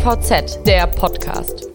DVZ, 0.00 0.64
der 0.64 0.86
Podcast. 0.86 1.68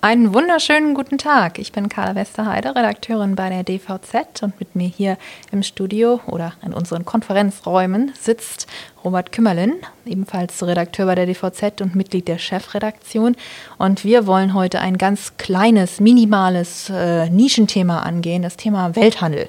Einen 0.00 0.32
wunderschönen 0.32 0.94
guten 0.94 1.18
Tag. 1.18 1.58
Ich 1.58 1.72
bin 1.72 1.88
Carla 1.88 2.14
Westerheide, 2.14 2.76
Redakteurin 2.76 3.34
bei 3.34 3.48
der 3.48 3.64
DVZ 3.64 4.44
und 4.44 4.60
mit 4.60 4.76
mir 4.76 4.86
hier 4.86 5.18
im 5.50 5.64
Studio 5.64 6.20
oder 6.28 6.52
in 6.64 6.72
unseren 6.72 7.04
Konferenzräumen 7.04 8.12
sitzt 8.16 8.68
Robert 9.02 9.32
Kümmerlin, 9.32 9.74
ebenfalls 10.04 10.62
Redakteur 10.62 11.06
bei 11.06 11.16
der 11.16 11.26
DVZ 11.26 11.80
und 11.80 11.96
Mitglied 11.96 12.28
der 12.28 12.38
Chefredaktion. 12.38 13.34
Und 13.78 14.04
wir 14.04 14.28
wollen 14.28 14.54
heute 14.54 14.80
ein 14.80 14.96
ganz 14.96 15.36
kleines, 15.38 15.98
minimales 15.98 16.88
äh, 16.88 17.28
Nischenthema 17.30 18.02
angehen, 18.02 18.42
das 18.42 18.56
Thema 18.56 18.94
Welthandel 18.94 19.48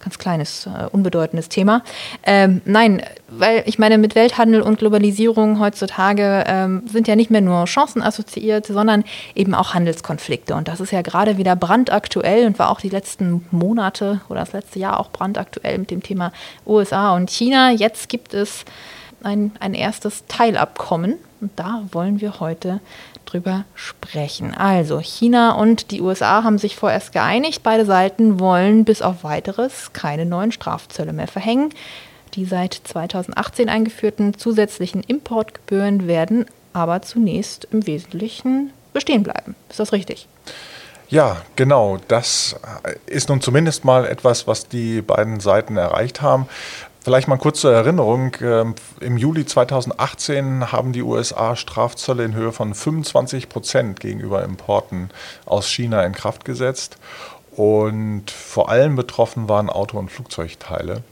ganz 0.00 0.18
kleines, 0.18 0.66
äh, 0.66 0.86
unbedeutendes 0.90 1.48
Thema. 1.48 1.82
Ähm, 2.24 2.62
nein, 2.64 3.02
weil 3.28 3.62
ich 3.66 3.78
meine, 3.78 3.98
mit 3.98 4.14
Welthandel 4.14 4.62
und 4.62 4.78
Globalisierung 4.78 5.60
heutzutage 5.60 6.44
ähm, 6.46 6.82
sind 6.86 7.06
ja 7.06 7.16
nicht 7.16 7.30
mehr 7.30 7.40
nur 7.40 7.64
Chancen 7.66 8.02
assoziiert, 8.02 8.66
sondern 8.66 9.04
eben 9.34 9.54
auch 9.54 9.74
Handelskonflikte. 9.74 10.54
Und 10.54 10.68
das 10.68 10.80
ist 10.80 10.90
ja 10.90 11.02
gerade 11.02 11.38
wieder 11.38 11.56
brandaktuell 11.56 12.46
und 12.46 12.58
war 12.58 12.70
auch 12.70 12.80
die 12.80 12.88
letzten 12.88 13.46
Monate 13.50 14.20
oder 14.28 14.40
das 14.40 14.52
letzte 14.52 14.78
Jahr 14.78 14.98
auch 14.98 15.10
brandaktuell 15.10 15.78
mit 15.78 15.90
dem 15.90 16.02
Thema 16.02 16.32
USA 16.66 17.14
und 17.14 17.30
China. 17.30 17.70
Jetzt 17.70 18.08
gibt 18.08 18.34
es 18.34 18.64
ein, 19.22 19.52
ein 19.60 19.74
erstes 19.74 20.24
Teilabkommen 20.26 21.16
und 21.40 21.52
da 21.56 21.82
wollen 21.92 22.20
wir 22.20 22.40
heute 22.40 22.80
drüber 23.30 23.64
sprechen. 23.74 24.54
Also 24.54 25.00
China 25.00 25.52
und 25.52 25.90
die 25.90 26.00
USA 26.00 26.42
haben 26.44 26.58
sich 26.58 26.76
vorerst 26.76 27.12
geeinigt. 27.12 27.62
Beide 27.62 27.84
Seiten 27.84 28.40
wollen 28.40 28.84
bis 28.84 29.02
auf 29.02 29.24
weiteres 29.24 29.92
keine 29.92 30.26
neuen 30.26 30.52
Strafzölle 30.52 31.12
mehr 31.12 31.28
verhängen. 31.28 31.70
Die 32.34 32.44
seit 32.44 32.74
2018 32.74 33.68
eingeführten 33.68 34.36
zusätzlichen 34.36 35.02
Importgebühren 35.02 36.06
werden 36.06 36.46
aber 36.72 37.02
zunächst 37.02 37.66
im 37.72 37.86
Wesentlichen 37.86 38.72
bestehen 38.92 39.22
bleiben. 39.22 39.56
Ist 39.68 39.80
das 39.80 39.92
richtig? 39.92 40.28
Ja, 41.08 41.38
genau. 41.56 41.98
Das 42.06 42.54
ist 43.06 43.28
nun 43.28 43.40
zumindest 43.40 43.84
mal 43.84 44.06
etwas, 44.06 44.46
was 44.46 44.68
die 44.68 45.02
beiden 45.02 45.40
Seiten 45.40 45.76
erreicht 45.76 46.22
haben. 46.22 46.46
Vielleicht 47.02 47.28
mal 47.28 47.38
kurz 47.38 47.60
zur 47.60 47.72
Erinnerung. 47.72 48.36
Ähm, 48.42 48.74
Im 49.00 49.16
Juli 49.16 49.46
2018 49.46 50.70
haben 50.70 50.92
die 50.92 51.02
USA 51.02 51.56
Strafzölle 51.56 52.24
in 52.24 52.34
Höhe 52.34 52.52
von 52.52 52.74
25 52.74 53.48
Prozent 53.48 54.00
gegenüber 54.00 54.44
Importen 54.44 55.10
aus 55.46 55.66
China 55.66 56.04
in 56.04 56.12
Kraft 56.12 56.44
gesetzt. 56.44 56.98
Und 57.56 58.30
vor 58.30 58.68
allem 58.68 58.96
betroffen 58.96 59.48
waren 59.48 59.70
Auto- 59.70 59.98
und 59.98 60.10
Flugzeugteile. 60.10 61.02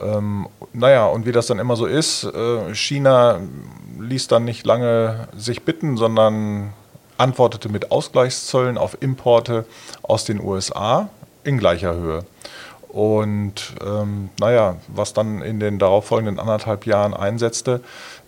Ähm, 0.00 0.48
naja, 0.72 1.06
und 1.06 1.26
wie 1.26 1.32
das 1.32 1.46
dann 1.46 1.58
immer 1.58 1.76
so 1.76 1.84
ist, 1.84 2.24
äh, 2.24 2.74
China 2.74 3.40
ließ 4.00 4.28
dann 4.28 4.44
nicht 4.44 4.64
lange 4.64 5.28
sich 5.36 5.62
bitten, 5.62 5.96
sondern 5.98 6.72
antwortete 7.18 7.68
mit 7.68 7.90
Ausgleichszöllen 7.90 8.78
auf 8.78 8.96
Importe 9.00 9.66
aus 10.02 10.24
den 10.24 10.40
USA 10.40 11.10
in 11.44 11.58
gleicher 11.58 11.94
Höhe. 11.94 12.24
Und 12.88 13.74
ähm, 13.84 14.30
naja, 14.40 14.76
was 14.88 15.12
dann 15.12 15.42
in 15.42 15.60
den 15.60 15.78
darauffolgenden 15.78 16.40
anderthalb 16.40 16.86
Jahren 16.86 17.12
einsetzte, 17.12 17.82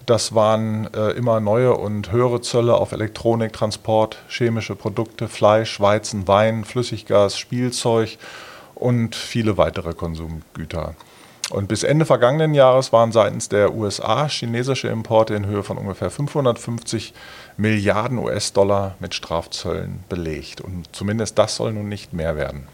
das 0.05 0.35
waren 0.35 0.93
äh, 0.93 1.11
immer 1.13 1.41
neue 1.41 1.75
und 1.75 2.13
höhere 2.13 2.41
Zölle 2.41 2.75
auf 2.75 2.93
Elektronik, 2.93 3.53
Transport, 3.53 4.19
chemische 4.29 4.77
Produkte, 4.77 5.29
Fleisch, 5.29 5.81
Weizen, 5.81 6.29
Wein, 6.29 6.65
Flüssiggas, 6.65 7.39
Spielzeug 7.39 8.19
und 8.75 9.15
viele 9.15 9.57
weitere 9.57 9.95
Konsumgüter. 9.95 10.95
Und 11.51 11.67
bis 11.67 11.83
Ende 11.83 12.07
vergangenen 12.07 12.55
Jahres 12.55 12.93
waren 12.93 13.11
seitens 13.11 13.49
der 13.49 13.75
USA 13.75 14.29
chinesische 14.29 14.89
Importe 14.89 15.35
in 15.35 15.47
Höhe 15.47 15.65
von 15.65 15.79
ungefähr 15.79 16.11
550 16.11 17.13
Milliarden 17.57 18.19
US-Dollar 18.19 18.95
mit 19.01 19.15
Strafzöllen 19.15 20.05
belegt. 20.09 20.61
Und 20.61 20.95
zumindest 20.95 21.39
das 21.39 21.57
soll 21.57 21.73
nun 21.73 21.89
nicht 21.89 22.13
mehr 22.13 22.37
werden. 22.37 22.69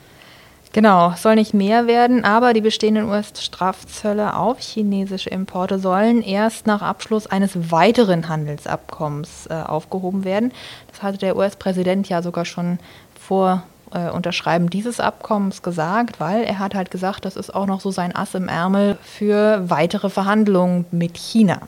Genau, 0.73 1.15
soll 1.17 1.37
nicht 1.37 1.55
mehr 1.55 1.87
werden, 1.87 2.25
aber 2.25 2.53
die 2.53 2.61
bestehenden 2.61 3.09
US-Strafzölle 3.09 4.37
auf 4.37 4.59
chinesische 4.59 5.31
Importe 5.31 5.79
sollen 5.79 6.21
erst 6.21 6.67
nach 6.67 6.83
Abschluss 6.83 7.27
eines 7.27 7.71
weiteren 7.71 8.29
Handelsabkommens 8.29 9.47
äh, 9.49 9.55
aufgehoben 9.55 10.25
werden. 10.25 10.53
Das 10.91 11.03
hatte 11.03 11.19
der 11.19 11.37
US-Präsident 11.37 12.09
ja 12.09 12.21
sogar 12.21 12.45
schon 12.45 12.79
vor 13.19 13.63
äh, 13.93 14.11
Unterschreiben 14.11 14.69
dieses 14.69 15.01
Abkommens 15.01 15.63
gesagt, 15.63 16.21
weil 16.21 16.45
er 16.45 16.59
hat 16.59 16.75
halt 16.75 16.91
gesagt, 16.91 17.25
das 17.25 17.37
ist 17.37 17.55
auch 17.55 17.67
noch 17.67 17.81
so 17.81 17.91
sein 17.91 18.15
Ass 18.15 18.35
im 18.35 18.49
Ärmel 18.49 18.99
für 19.03 19.71
weitere 19.71 20.11
Verhandlungen 20.11 20.85
mit 20.91 21.17
China. 21.17 21.61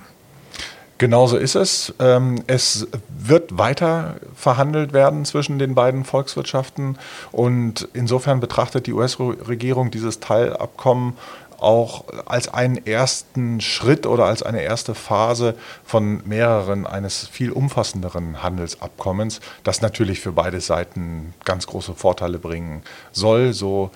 Genauso 0.98 1.36
ist 1.36 1.54
es. 1.54 1.94
Ähm, 2.00 2.42
es 2.48 2.88
wird 3.08 3.56
weiter 3.56 4.16
verhandelt 4.34 4.92
werden 4.92 5.24
zwischen 5.24 5.60
den 5.60 5.76
beiden 5.76 6.04
Volkswirtschaften 6.04 6.98
und 7.30 7.88
insofern 7.94 8.40
betrachtet 8.40 8.88
die 8.88 8.92
US-Regierung 8.92 9.92
dieses 9.92 10.18
Teilabkommen 10.18 11.16
auch 11.60 12.04
als 12.26 12.52
einen 12.52 12.84
ersten 12.86 13.60
Schritt 13.60 14.06
oder 14.06 14.26
als 14.26 14.42
eine 14.42 14.62
erste 14.62 14.94
Phase 14.94 15.54
von 15.84 16.22
mehreren 16.24 16.86
eines 16.86 17.26
viel 17.26 17.50
umfassenderen 17.50 18.42
Handelsabkommens, 18.42 19.40
das 19.64 19.82
natürlich 19.82 20.20
für 20.20 20.32
beide 20.32 20.60
Seiten 20.60 21.34
ganz 21.44 21.66
große 21.66 21.94
Vorteile 21.94 22.38
bringen 22.38 22.82
soll. 23.12 23.52
So 23.52 23.90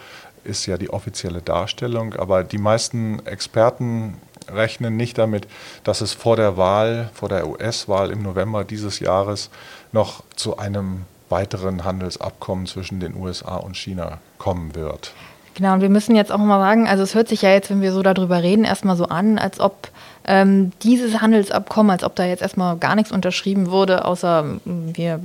ist 0.45 0.67
ja 0.67 0.77
die 0.77 0.91
offizielle 0.91 1.41
Darstellung. 1.41 2.15
Aber 2.15 2.43
die 2.45 2.59
meisten 2.59 3.25
Experten 3.27 4.15
rechnen 4.49 4.97
nicht 4.97 5.19
damit, 5.19 5.47
dass 5.85 6.01
es 6.01 6.13
vor 6.13 6.37
der 6.37 6.57
Wahl, 6.57 7.11
vor 7.15 7.29
der 7.29 7.47
US-Wahl 7.47 8.11
im 8.11 8.23
November 8.23 8.65
dieses 8.65 9.01
Jahres 9.01 9.51
noch 9.93 10.23
zu 10.37 10.59
einem 10.59 11.05
weiteren 11.29 11.85
Handelsabkommen 11.85 12.67
zwischen 12.67 13.01
den 13.01 13.17
USA 13.17 13.57
und 13.57 13.77
China 13.77 14.19
kommen 14.39 14.75
wird. 14.75 15.15
Genau, 15.55 15.75
und 15.75 15.83
wir 15.83 15.91
müssen 15.91 16.17
jetzt 16.17 16.33
auch 16.33 16.39
mal 16.39 16.59
sagen, 16.59 16.89
also 16.89 17.03
es 17.03 17.15
hört 17.15 17.29
sich 17.29 17.43
ja 17.43 17.51
jetzt, 17.51 17.71
wenn 17.71 17.83
wir 17.83 17.93
so 17.93 18.03
darüber 18.03 18.43
reden, 18.43 18.65
erstmal 18.65 18.97
so 18.97 19.05
an, 19.07 19.39
als 19.39 19.61
ob 19.61 19.89
ähm, 20.25 20.73
dieses 20.83 21.21
Handelsabkommen, 21.21 21.91
als 21.91 22.05
ob 22.05 22.15
da 22.15 22.25
jetzt 22.25 22.43
erstmal 22.43 22.77
gar 22.77 22.95
nichts 22.95 23.13
unterschrieben 23.13 23.71
wurde, 23.71 24.05
außer 24.05 24.45
wir 24.65 25.21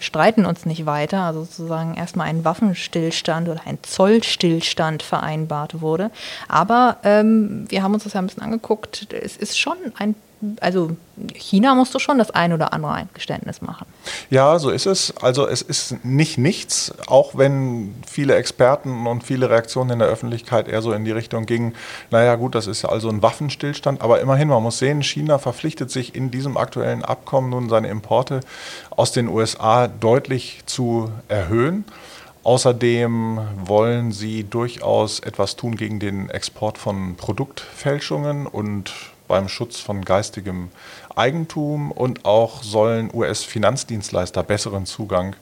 streiten 0.00 0.44
uns 0.46 0.66
nicht 0.66 0.86
weiter, 0.86 1.22
also 1.22 1.44
sozusagen 1.44 1.94
erstmal 1.94 2.28
ein 2.28 2.44
Waffenstillstand 2.44 3.48
oder 3.48 3.60
ein 3.64 3.78
Zollstillstand 3.82 5.02
vereinbart 5.02 5.80
wurde. 5.80 6.10
Aber 6.48 6.98
ähm, 7.02 7.64
wir 7.68 7.82
haben 7.82 7.94
uns 7.94 8.04
das 8.04 8.12
ja 8.12 8.20
ein 8.20 8.26
bisschen 8.26 8.42
angeguckt, 8.42 9.08
es 9.12 9.36
ist 9.36 9.58
schon 9.58 9.76
ein 9.98 10.14
also 10.60 10.96
China 11.34 11.74
musste 11.74 12.00
schon 12.00 12.18
das 12.18 12.30
ein 12.30 12.52
oder 12.52 12.72
andere 12.72 12.92
Eingeständnis 12.92 13.62
machen. 13.62 13.86
Ja, 14.30 14.58
so 14.58 14.70
ist 14.70 14.86
es. 14.86 15.16
Also 15.18 15.46
es 15.46 15.62
ist 15.62 16.04
nicht 16.04 16.38
nichts, 16.38 16.92
auch 17.06 17.36
wenn 17.36 17.94
viele 18.06 18.34
Experten 18.34 19.06
und 19.06 19.22
viele 19.24 19.50
Reaktionen 19.50 19.90
in 19.90 19.98
der 20.00 20.08
Öffentlichkeit 20.08 20.68
eher 20.68 20.82
so 20.82 20.92
in 20.92 21.04
die 21.04 21.12
Richtung 21.12 21.46
gingen, 21.46 21.74
naja 22.10 22.34
gut, 22.34 22.54
das 22.54 22.66
ist 22.66 22.82
ja 22.82 22.88
also 22.88 23.08
ein 23.08 23.22
Waffenstillstand, 23.22 24.02
aber 24.02 24.20
immerhin, 24.20 24.48
man 24.48 24.62
muss 24.62 24.78
sehen, 24.78 25.02
China 25.02 25.38
verpflichtet 25.38 25.90
sich 25.90 26.14
in 26.14 26.30
diesem 26.30 26.56
aktuellen 26.56 27.04
Abkommen 27.04 27.50
nun 27.50 27.68
seine 27.68 27.88
Importe 27.88 28.40
aus 28.90 29.12
den 29.12 29.28
USA 29.28 29.88
deutlich 29.88 30.62
zu 30.66 31.10
erhöhen. 31.28 31.84
Außerdem 32.44 33.40
wollen 33.64 34.12
sie 34.12 34.44
durchaus 34.44 35.20
etwas 35.20 35.56
tun 35.56 35.76
gegen 35.76 35.98
den 35.98 36.28
Export 36.28 36.76
von 36.76 37.16
Produktfälschungen 37.16 38.46
und 38.46 38.92
beim 39.28 39.48
Schutz 39.48 39.80
von 39.80 40.04
geistigem 40.04 40.70
Eigentum 41.16 41.90
und 41.90 42.24
auch 42.24 42.62
sollen 42.62 43.10
US-Finanzdienstleister 43.12 44.42
besseren 44.42 44.86
Zugang 44.86 45.36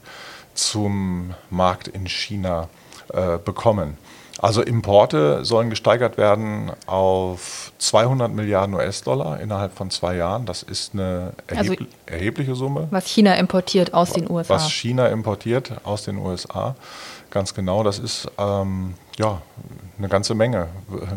zum 0.53 1.33
Markt 1.49 1.87
in 1.87 2.07
China 2.07 2.69
äh, 3.13 3.37
bekommen. 3.37 3.97
Also 4.39 4.61
Importe 4.61 5.45
sollen 5.45 5.69
gesteigert 5.69 6.17
werden 6.17 6.71
auf 6.85 7.71
200 7.77 8.31
Milliarden 8.31 8.75
US-Dollar 8.75 9.39
innerhalb 9.39 9.73
von 9.73 9.89
zwei 9.91 10.15
Jahren. 10.15 10.45
Das 10.45 10.63
ist 10.63 10.93
eine 10.93 11.33
erheb 11.47 11.71
also, 11.71 11.85
erhebliche 12.07 12.55
Summe. 12.55 12.87
Was 12.89 13.07
China 13.07 13.35
importiert 13.35 13.93
aus 13.93 14.11
den 14.11 14.29
USA. 14.29 14.55
Was 14.55 14.71
China 14.71 15.07
importiert 15.07 15.71
aus 15.83 16.03
den 16.03 16.17
USA. 16.17 16.75
Ganz 17.29 17.53
genau, 17.53 17.83
das 17.83 17.99
ist 17.99 18.29
ähm, 18.37 18.95
ja, 19.17 19.41
eine 19.97 20.09
ganze 20.09 20.35
Menge, 20.35 20.67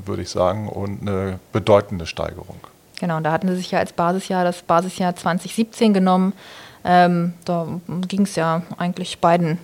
würde 0.05 0.23
ich 0.23 0.31
sagen, 0.31 0.69
und 0.69 1.03
eine 1.03 1.39
bedeutende 1.53 2.07
Steigerung. 2.07 2.61
Genau, 3.01 3.19
und 3.19 3.25
da 3.25 3.33
hatten 3.33 3.49
sie 3.49 3.57
sich 3.57 3.71
ja 3.71 3.79
als 3.79 3.93
Basisjahr 3.93 4.45
das 4.45 4.63
Basisjahr 4.63 5.15
2017 5.15 5.93
genommen. 5.93 6.33
Ähm, 6.85 7.35
da 7.45 7.67
ging 8.07 8.23
es 8.23 8.37
ja 8.37 8.63
eigentlich 8.79 9.19
beiden, 9.19 9.59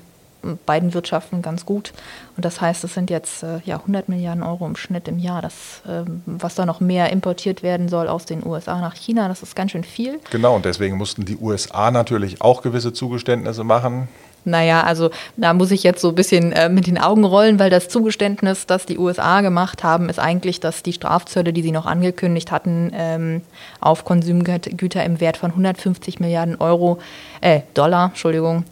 beiden 0.67 0.93
Wirtschaften 0.93 1.41
ganz 1.41 1.65
gut. 1.65 1.93
Und 2.37 2.45
das 2.45 2.61
heißt, 2.61 2.85
es 2.85 2.95
sind 2.95 3.11
jetzt 3.11 3.43
äh, 3.43 3.61
ja, 3.65 3.77
100 3.77 4.09
Milliarden 4.09 4.43
Euro 4.43 4.67
im 4.67 4.77
Schnitt 4.77 5.09
im 5.09 5.19
Jahr, 5.19 5.41
das, 5.41 5.83
äh, 5.87 6.05
was 6.27 6.57
da 6.57 6.67
noch 6.67 6.81
mehr 6.81 7.11
importiert 7.11 7.63
werden 7.63 7.89
soll 7.89 8.09
aus 8.09 8.27
den 8.27 8.45
USA 8.45 8.81
nach 8.81 8.97
China. 8.97 9.29
Das 9.29 9.43
ist 9.43 9.55
ganz 9.55 9.71
schön 9.71 9.85
viel. 9.85 10.19
Genau, 10.31 10.57
und 10.57 10.65
deswegen 10.65 10.97
mussten 10.97 11.25
die 11.25 11.37
USA 11.37 11.91
natürlich 11.91 12.43
auch 12.43 12.61
gewisse 12.61 12.93
Zugeständnisse 12.93 13.65
machen. 13.65 14.09
Naja, 14.45 14.83
also 14.83 15.11
da 15.37 15.55
muss 15.55 15.71
ich 15.71 15.83
jetzt 15.83 16.01
so 16.01 16.09
ein 16.09 16.15
bisschen 16.15 16.53
äh, 16.53 16.69
mit 16.69 16.87
den 16.87 16.99
Augen 16.99 17.25
rollen, 17.25 17.59
weil 17.59 17.71
das 17.71 17.89
Zugeständnis, 17.89 18.67
das 18.67 18.87
die 18.87 18.99
USA 18.99 19.41
gemacht 19.41 19.85
haben, 19.85 20.09
ist 20.09 20.19
eigentlich, 20.19 20.59
dass 20.59 20.83
die 20.83 20.93
Strafzölle, 20.93 21.53
die 21.53 21.63
sie 21.63 21.73
noch 21.73 21.87
angekündigt 21.87 22.51
hatten, 22.51 22.91
ähm, 22.95 23.43
auf 23.81 24.05
Konsumgüter 24.05 25.05
im 25.05 25.21
Wert 25.21 25.37
von 25.37 25.51
150 25.51 26.19
Milliarden 26.19 26.57
Euro, 26.57 26.99
äh, 27.41 27.61
Dollar, 27.75 28.07
Entschuldigung, 28.07 28.65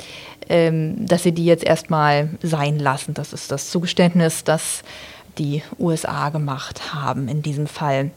ähm, 0.49 1.07
dass 1.07 1.23
sie 1.23 1.33
die 1.33 1.45
jetzt 1.45 1.65
erstmal 1.65 2.31
sein 2.43 2.79
lassen. 2.79 3.15
Das 3.15 3.33
ist 3.33 3.53
das 3.53 3.71
Zugeständnis, 3.71 4.43
das 4.43 4.83
die 5.39 5.63
USA 5.79 6.29
gemacht 6.31 6.93
haben 6.95 7.29
in 7.29 7.43
diesem 7.43 7.67
Fall. 7.67 8.11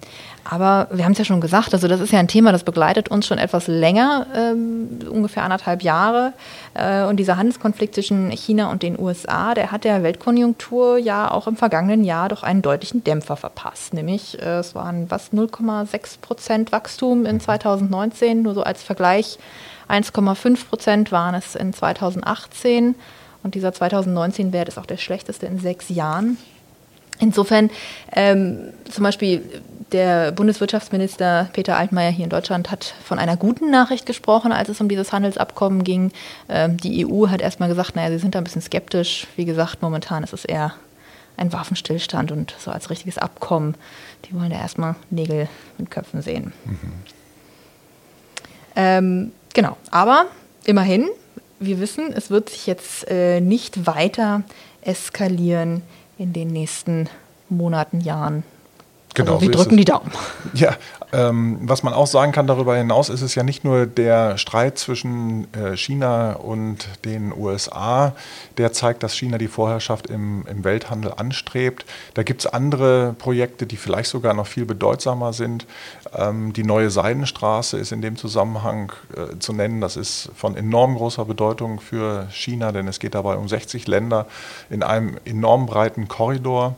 Aber 0.45 0.87
wir 0.91 1.05
haben 1.05 1.13
es 1.13 1.17
ja 1.17 1.25
schon 1.25 1.39
gesagt, 1.39 1.73
also 1.73 1.87
das 1.87 2.01
ist 2.01 2.11
ja 2.11 2.19
ein 2.19 2.27
Thema, 2.27 2.51
das 2.51 2.63
begleitet 2.63 3.09
uns 3.09 3.25
schon 3.25 3.37
etwas 3.37 3.67
länger, 3.67 4.27
ähm, 4.35 4.99
ungefähr 5.09 5.43
anderthalb 5.43 5.83
Jahre. 5.83 6.33
Äh, 6.73 7.03
und 7.03 7.17
dieser 7.17 7.37
Handelskonflikt 7.37 7.95
zwischen 7.95 8.29
China 8.31 8.69
und 8.69 8.83
den 8.83 8.99
USA, 8.99 9.53
der 9.53 9.71
hat 9.71 9.85
der 9.85 10.03
Weltkonjunktur 10.03 10.97
ja 10.97 11.31
auch 11.31 11.47
im 11.47 11.55
vergangenen 11.55 12.03
Jahr 12.03 12.27
doch 12.27 12.43
einen 12.43 12.61
deutlichen 12.61 13.03
Dämpfer 13.03 13.37
verpasst. 13.37 13.93
Nämlich 13.93 14.41
äh, 14.41 14.59
es 14.59 14.75
waren 14.75 15.09
was 15.09 15.31
0,6 15.31 16.19
Prozent 16.19 16.71
Wachstum 16.73 17.25
in 17.25 17.39
2019, 17.39 18.41
nur 18.41 18.53
so 18.53 18.63
als 18.63 18.83
Vergleich. 18.83 19.39
1,5 19.89 20.67
Prozent 20.67 21.11
waren 21.11 21.35
es 21.35 21.55
in 21.55 21.71
2018. 21.73 22.95
Und 23.43 23.55
dieser 23.55 23.69
2019-Wert 23.69 24.69
ist 24.69 24.77
auch 24.77 24.85
der 24.85 24.97
schlechteste 24.97 25.45
in 25.45 25.59
sechs 25.59 25.89
Jahren. 25.89 26.37
Insofern, 27.23 27.69
ähm, 28.11 28.73
zum 28.91 29.05
Beispiel 29.05 29.41
der 29.93 30.33
Bundeswirtschaftsminister 30.33 31.49
Peter 31.53 31.77
Altmaier 31.77 32.11
hier 32.11 32.25
in 32.25 32.29
Deutschland 32.29 32.69
hat 32.69 32.95
von 33.01 33.17
einer 33.17 33.37
guten 33.37 33.71
Nachricht 33.71 34.05
gesprochen, 34.05 34.51
als 34.51 34.67
es 34.67 34.81
um 34.81 34.89
dieses 34.89 35.13
Handelsabkommen 35.13 35.85
ging. 35.85 36.11
Ähm, 36.49 36.75
die 36.75 37.05
EU 37.05 37.29
hat 37.29 37.41
erstmal 37.41 37.69
gesagt, 37.69 37.95
naja, 37.95 38.09
sie 38.09 38.17
sind 38.17 38.35
da 38.35 38.39
ein 38.39 38.43
bisschen 38.43 38.61
skeptisch. 38.61 39.27
Wie 39.37 39.45
gesagt, 39.45 39.81
momentan 39.81 40.23
ist 40.25 40.33
es 40.33 40.43
eher 40.43 40.73
ein 41.37 41.53
Waffenstillstand 41.53 42.33
und 42.33 42.53
so 42.59 42.71
als 42.71 42.89
richtiges 42.89 43.17
Abkommen. 43.17 43.75
Die 44.25 44.35
wollen 44.35 44.49
da 44.49 44.57
erstmal 44.57 44.95
Nägel 45.09 45.47
mit 45.77 45.91
Köpfen 45.91 46.21
sehen. 46.21 46.51
Mhm. 46.65 46.93
Ähm, 48.75 49.31
genau, 49.53 49.77
aber 49.91 50.25
immerhin, 50.65 51.07
wir 51.61 51.79
wissen, 51.79 52.11
es 52.13 52.29
wird 52.29 52.49
sich 52.49 52.67
jetzt 52.67 53.09
äh, 53.09 53.39
nicht 53.39 53.85
weiter 53.85 54.43
eskalieren 54.81 55.83
in 56.17 56.33
den 56.33 56.49
nächsten 56.49 57.09
Monaten, 57.49 58.01
Jahren. 58.01 58.43
Genau, 59.13 59.35
also 59.35 59.47
wir 59.47 59.53
so 59.53 59.63
drücken 59.63 59.77
die 59.77 59.85
Daumen. 59.85 60.11
Ja, 60.53 60.75
ähm, 61.13 61.59
was 61.61 61.83
man 61.83 61.93
auch 61.93 62.07
sagen 62.07 62.31
kann 62.31 62.47
darüber 62.47 62.75
hinaus, 62.75 63.09
ist 63.09 63.21
es 63.21 63.35
ja 63.35 63.43
nicht 63.43 63.63
nur 63.63 63.85
der 63.85 64.39
Streit 64.39 64.79
zwischen 64.79 65.47
äh, 65.53 65.77
China 65.77 66.33
und 66.33 66.87
den 67.05 67.31
USA, 67.31 68.15
der 68.57 68.73
zeigt, 68.73 69.03
dass 69.03 69.13
China 69.13 69.37
die 69.37 69.47
Vorherrschaft 69.47 70.07
im, 70.07 70.43
im 70.47 70.63
Welthandel 70.63 71.13
anstrebt. 71.15 71.85
Da 72.15 72.23
gibt 72.23 72.41
es 72.41 72.47
andere 72.47 73.13
Projekte, 73.19 73.67
die 73.67 73.77
vielleicht 73.77 74.09
sogar 74.09 74.33
noch 74.33 74.47
viel 74.47 74.65
bedeutsamer 74.65 75.33
sind. 75.33 75.67
Ähm, 76.15 76.51
die 76.51 76.63
neue 76.63 76.89
Seidenstraße 76.89 77.77
ist 77.77 77.91
in 77.91 78.01
dem 78.01 78.15
Zusammenhang 78.17 78.91
äh, 79.15 79.37
zu 79.37 79.53
nennen. 79.53 79.81
Das 79.81 79.97
ist 79.97 80.31
von 80.35 80.57
enorm 80.57 80.95
großer 80.95 81.25
Bedeutung 81.25 81.79
für 81.79 82.27
China, 82.31 82.71
denn 82.71 82.87
es 82.87 82.99
geht 82.99 83.13
dabei 83.13 83.35
um 83.35 83.47
60 83.47 83.87
Länder 83.87 84.25
in 84.71 84.81
einem 84.81 85.17
enorm 85.25 85.67
breiten 85.67 86.07
Korridor. 86.07 86.75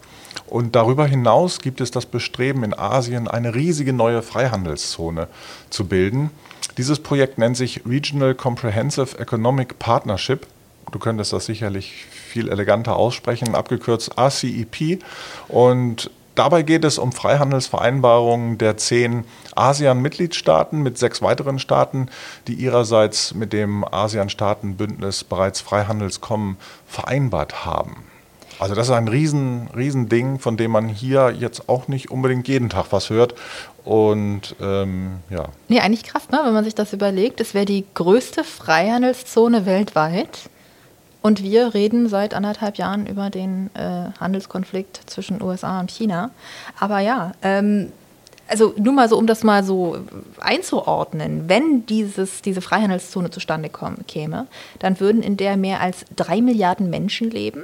Und 0.48 0.76
darüber 0.76 1.06
hinaus 1.08 1.60
gibt 1.60 1.82
es 1.82 1.92
das 1.92 2.06
Bestreben 2.06 2.64
in 2.64 2.78
Asien, 2.78 3.28
eine 3.28 3.56
riesige 3.56 3.94
neue 3.94 4.22
Freihandelszone 4.22 5.28
zu 5.70 5.88
bilden. 5.88 6.30
Dieses 6.78 7.00
Projekt 7.00 7.38
nennt 7.38 7.58
sich 7.58 7.82
Regional 7.86 8.36
Comprehensive 8.36 9.18
Economic 9.18 9.80
Partnership. 9.80 10.46
Du 10.92 11.00
könntest 11.00 11.34
das 11.34 11.46
sicherlich 11.46 12.06
viel 12.10 12.50
eleganter 12.50 12.96
aussprechen, 12.96 13.56
abgekürzt 13.56 14.18
RCEP. 14.18 15.04
Und 15.48 16.12
Dabei 16.36 16.64
geht 16.64 16.84
es 16.84 16.98
um 16.98 17.14
Freihandelsvereinbarungen 17.14 18.58
der 18.58 18.76
zehn 18.76 19.24
ASEAN-Mitgliedstaaten 19.56 20.84
mit 20.84 20.98
sechs 20.98 21.22
weiteren 21.22 21.60
Staaten, 21.60 22.10
die 22.48 22.56
ihrerseits 22.56 23.34
mit 23.34 23.54
dem 23.54 23.86
ASEAN-Staatenbündnis 23.86 25.24
bereits 25.24 25.62
Freihandelskommen 25.62 26.58
vereinbart 26.86 27.66
haben. 27.66 28.04
Also 28.60 28.76
das 28.76 28.88
ist 28.88 28.94
ein 28.94 29.08
riesen, 29.08 29.70
riesen 29.76 30.10
Ding, 30.10 30.40
von 30.40 30.58
dem 30.58 30.72
man 30.72 30.88
hier 30.88 31.32
jetzt 31.32 31.68
auch 31.70 31.88
nicht 31.88 32.12
unbedingt 32.12 32.48
jeden 32.48 32.70
Tag 32.70 32.88
was 32.92 33.10
hört. 33.10 33.36
Und 33.84 34.56
ähm, 34.62 35.20
ja. 35.30 35.46
Nee, 35.68 35.80
eigentlich 35.80 36.04
krass, 36.04 36.30
ne? 36.30 36.40
wenn 36.44 36.54
man 36.54 36.64
sich 36.64 36.76
das 36.76 36.94
überlegt. 36.94 37.40
Es 37.42 37.54
wäre 37.54 37.66
die 37.66 37.86
größte 37.94 38.44
Freihandelszone 38.44 39.66
weltweit. 39.66 40.50
Und 41.22 41.42
wir 41.42 41.74
reden 41.74 42.08
seit 42.08 42.34
anderthalb 42.34 42.78
Jahren 42.78 43.08
über 43.08 43.30
den 43.30 43.72
äh, 43.74 44.12
Handelskonflikt 44.20 45.02
zwischen 45.08 45.42
USA 45.42 45.80
und 45.80 45.90
China. 45.90 46.30
Aber 46.80 47.00
ja, 47.00 47.32
ähm, 47.42 47.92
also 48.48 48.74
nur 48.78 48.94
mal 48.94 49.10
so, 49.10 49.18
um 49.18 49.26
das 49.26 49.44
mal 49.44 49.64
so 49.64 49.98
einzuordnen, 50.40 51.50
wenn 51.50 51.86
dieses, 51.88 52.44
diese 52.44 52.62
Freihandelszone 52.62 53.32
zustande 53.32 53.72
käme, 54.06 54.46
dann 54.80 55.00
würden 55.00 55.24
in 55.24 55.36
der 55.36 55.58
mehr 55.58 55.82
als 55.82 56.06
drei 56.16 56.42
Milliarden 56.42 56.92
Menschen 56.92 57.32
leben 57.32 57.64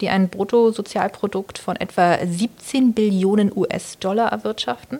die 0.00 0.08
ein 0.08 0.28
Bruttosozialprodukt 0.28 1.58
von 1.58 1.76
etwa 1.76 2.18
17 2.24 2.94
Billionen 2.94 3.52
US-Dollar 3.54 4.32
erwirtschaften. 4.32 4.98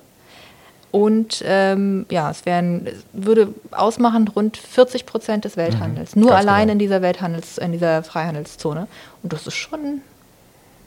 Und 0.90 1.44
ähm, 1.46 2.06
ja, 2.10 2.30
es 2.30 2.44
wären, 2.46 2.88
würde 3.12 3.54
ausmachen 3.70 4.26
rund 4.28 4.56
40 4.56 5.06
Prozent 5.06 5.44
des 5.44 5.56
Welthandels. 5.56 6.16
Mhm, 6.16 6.22
Nur 6.22 6.34
allein 6.34 6.62
genau. 6.62 6.72
in 6.72 6.78
dieser 6.80 7.00
Welthandels, 7.00 7.58
in 7.58 7.72
dieser 7.72 8.02
Freihandelszone. 8.02 8.88
Und 9.22 9.32
das 9.32 9.46
ist 9.46 9.54
schon 9.54 10.00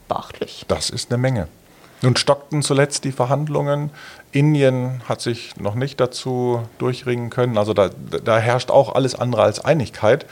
beachtlich. 0.08 0.64
Das 0.68 0.90
ist 0.90 1.10
eine 1.10 1.18
Menge. 1.18 1.48
Nun 2.02 2.16
stockten 2.16 2.60
zuletzt 2.60 3.04
die 3.04 3.12
Verhandlungen. 3.12 3.90
Indien 4.30 5.00
hat 5.08 5.22
sich 5.22 5.56
noch 5.56 5.74
nicht 5.74 5.98
dazu 6.00 6.60
durchringen 6.76 7.30
können. 7.30 7.56
Also 7.56 7.72
da, 7.72 7.88
da 8.22 8.38
herrscht 8.38 8.70
auch 8.70 8.94
alles 8.94 9.14
andere 9.14 9.42
als 9.42 9.64
Einigkeit 9.64 10.26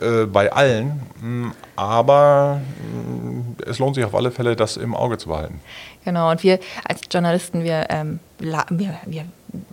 äh, 0.00 0.26
bei 0.26 0.52
allen. 0.52 1.00
Mm, 1.20 1.50
aber 1.76 2.60
mm, 2.60 3.56
es 3.66 3.78
lohnt 3.78 3.94
sich 3.94 4.04
auf 4.04 4.14
alle 4.14 4.30
Fälle, 4.30 4.56
das 4.56 4.76
im 4.76 4.94
Auge 4.94 5.18
zu 5.18 5.28
behalten. 5.28 5.60
Genau, 6.04 6.30
und 6.30 6.42
wir 6.42 6.58
als 6.84 7.00
Journalisten, 7.10 7.64
wir, 7.64 7.86
ähm, 7.90 8.20
wir, 8.38 8.94
wir 9.06 9.24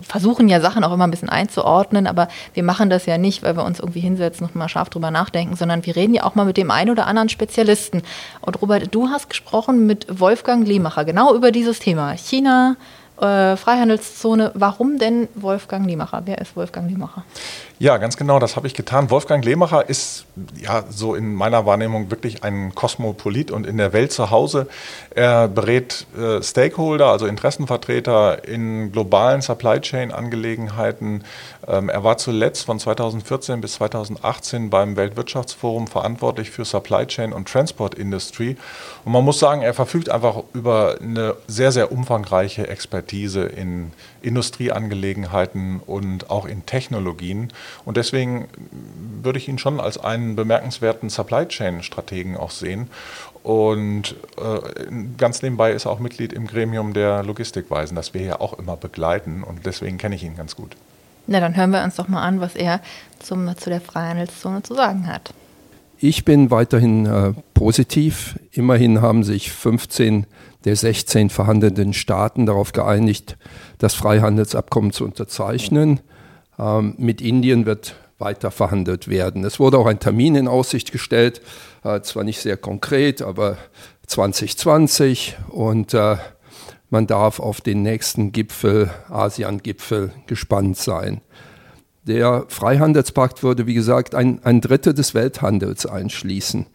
versuchen 0.01 0.47
ja 0.47 0.59
Sachen 0.61 0.83
auch 0.83 0.93
immer 0.93 1.05
ein 1.05 1.11
bisschen 1.11 1.29
einzuordnen, 1.29 2.07
aber 2.07 2.27
wir 2.53 2.63
machen 2.63 2.89
das 2.89 3.05
ja 3.05 3.17
nicht, 3.17 3.43
weil 3.43 3.55
wir 3.55 3.65
uns 3.65 3.79
irgendwie 3.79 3.99
hinsetzen 3.99 4.47
und 4.47 4.55
mal 4.55 4.69
scharf 4.69 4.89
drüber 4.89 5.11
nachdenken, 5.11 5.55
sondern 5.55 5.85
wir 5.85 5.95
reden 5.95 6.13
ja 6.13 6.23
auch 6.23 6.35
mal 6.35 6.45
mit 6.45 6.57
dem 6.57 6.71
einen 6.71 6.89
oder 6.89 7.07
anderen 7.07 7.29
Spezialisten. 7.29 8.01
Und 8.41 8.61
Robert, 8.61 8.93
du 8.93 9.09
hast 9.09 9.29
gesprochen 9.29 9.85
mit 9.85 10.19
Wolfgang 10.19 10.67
Lehmacher 10.67 11.05
genau 11.05 11.35
über 11.35 11.51
dieses 11.51 11.79
Thema. 11.79 12.15
China, 12.17 12.77
äh, 13.19 13.55
Freihandelszone. 13.55 14.51
Warum 14.55 14.97
denn 14.97 15.27
Wolfgang 15.35 15.85
Liemacher? 15.85 16.23
Wer 16.25 16.39
ist 16.39 16.55
Wolfgang 16.55 16.89
Liemacher? 16.89 17.23
Ja, 17.83 17.97
ganz 17.97 18.15
genau, 18.15 18.39
das 18.39 18.55
habe 18.55 18.65
ich 18.65 18.75
getan. 18.75 19.09
Wolfgang 19.09 19.43
Lehmacher 19.43 19.89
ist 19.89 20.23
ja 20.55 20.85
so 20.89 21.15
in 21.15 21.35
meiner 21.35 21.65
Wahrnehmung 21.65 22.09
wirklich 22.09 22.41
ein 22.41 22.73
Kosmopolit 22.73 23.51
und 23.51 23.67
in 23.67 23.75
der 23.75 23.91
Welt 23.91 24.13
zu 24.13 24.31
Hause. 24.31 24.69
Er 25.13 25.49
berät 25.49 26.07
äh, 26.17 26.41
Stakeholder, 26.41 27.07
also 27.07 27.25
Interessenvertreter 27.25 28.47
in 28.47 28.93
globalen 28.93 29.41
Supply 29.41 29.81
Chain 29.81 30.13
Angelegenheiten. 30.13 31.25
Ähm, 31.67 31.89
er 31.89 32.05
war 32.05 32.17
zuletzt 32.17 32.63
von 32.63 32.79
2014 32.79 33.59
bis 33.59 33.73
2018 33.73 34.69
beim 34.69 34.95
Weltwirtschaftsforum 34.95 35.87
verantwortlich 35.87 36.51
für 36.51 36.63
Supply 36.63 37.05
Chain 37.05 37.33
und 37.33 37.49
Transport 37.49 37.95
Industry. 37.95 38.55
Und 39.03 39.11
man 39.11 39.25
muss 39.25 39.39
sagen, 39.39 39.61
er 39.61 39.73
verfügt 39.73 40.07
einfach 40.07 40.43
über 40.53 40.95
eine 41.01 41.35
sehr, 41.47 41.73
sehr 41.73 41.91
umfangreiche 41.91 42.65
Expertise 42.65 43.43
in 43.43 43.91
Industrieangelegenheiten 44.23 45.79
und 45.85 46.29
auch 46.29 46.45
in 46.45 46.65
Technologien. 46.65 47.51
Und 47.85 47.97
deswegen 47.97 48.47
würde 49.21 49.37
ich 49.37 49.47
ihn 49.47 49.59
schon 49.59 49.79
als 49.79 49.97
einen 49.97 50.35
bemerkenswerten 50.35 51.09
Supply 51.09 51.47
Chain 51.47 51.83
Strategen 51.83 52.35
auch 52.37 52.51
sehen. 52.51 52.89
Und 53.43 54.15
äh, 54.37 54.85
ganz 55.17 55.41
nebenbei 55.41 55.73
ist 55.73 55.85
er 55.85 55.91
auch 55.91 55.99
Mitglied 55.99 56.31
im 56.33 56.47
Gremium 56.47 56.93
der 56.93 57.23
Logistikweisen, 57.23 57.95
das 57.95 58.13
wir 58.13 58.21
hier 58.21 58.41
auch 58.41 58.57
immer 58.57 58.77
begleiten. 58.77 59.43
Und 59.43 59.65
deswegen 59.65 59.97
kenne 59.97 60.15
ich 60.15 60.23
ihn 60.23 60.37
ganz 60.37 60.55
gut. 60.55 60.75
Na, 61.27 61.39
dann 61.39 61.55
hören 61.55 61.71
wir 61.71 61.83
uns 61.83 61.95
doch 61.95 62.07
mal 62.07 62.23
an, 62.23 62.41
was 62.41 62.55
er 62.55 62.81
zum, 63.19 63.55
zu 63.57 63.69
der 63.69 63.81
Freihandelszone 63.81 64.63
zu 64.63 64.73
sagen 64.73 65.07
hat. 65.07 65.33
Ich 65.97 66.25
bin 66.25 66.51
weiterhin 66.51 67.05
äh, 67.05 67.33
positiv. 67.53 68.39
Immerhin 68.51 69.01
haben 69.01 69.23
sich 69.23 69.51
15 69.51 70.25
der 70.65 70.75
16 70.75 71.29
verhandelnden 71.29 71.93
Staaten 71.93 72.45
darauf 72.45 72.71
geeinigt, 72.71 73.37
das 73.77 73.93
Freihandelsabkommen 73.93 74.91
zu 74.91 75.05
unterzeichnen. 75.05 75.99
Ähm, 76.59 76.95
mit 76.97 77.21
Indien 77.21 77.65
wird 77.65 77.95
weiter 78.19 78.51
verhandelt 78.51 79.07
werden. 79.07 79.43
Es 79.43 79.59
wurde 79.59 79.77
auch 79.77 79.85
ein 79.85 79.99
Termin 79.99 80.35
in 80.35 80.47
Aussicht 80.47 80.91
gestellt, 80.91 81.41
äh, 81.83 82.01
zwar 82.01 82.23
nicht 82.23 82.39
sehr 82.39 82.57
konkret, 82.57 83.21
aber 83.21 83.57
2020 84.07 85.37
und 85.49 85.93
äh, 85.93 86.17
man 86.89 87.07
darf 87.07 87.39
auf 87.39 87.59
den 87.59 87.81
nächsten 87.81 88.31
Gipfel, 88.31 88.91
ASEAN-Gipfel, 89.09 90.11
gespannt 90.27 90.77
sein. 90.77 91.21
Der 92.05 92.45
Freihandelspakt 92.49 93.43
würde, 93.43 93.65
wie 93.65 93.73
gesagt, 93.73 94.13
ein, 94.13 94.39
ein 94.43 94.59
Drittel 94.59 94.93
des 94.93 95.13
Welthandels 95.13 95.85
einschließen. 95.85 96.65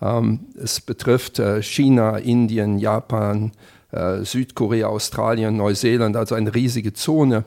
Ähm, 0.00 0.40
es 0.62 0.80
betrifft 0.80 1.38
äh, 1.38 1.62
China, 1.62 2.16
Indien, 2.16 2.78
Japan, 2.78 3.52
äh, 3.92 4.24
Südkorea, 4.24 4.86
Australien, 4.86 5.56
Neuseeland, 5.56 6.16
also 6.16 6.34
eine 6.34 6.54
riesige 6.54 6.94
Zone. 6.94 7.44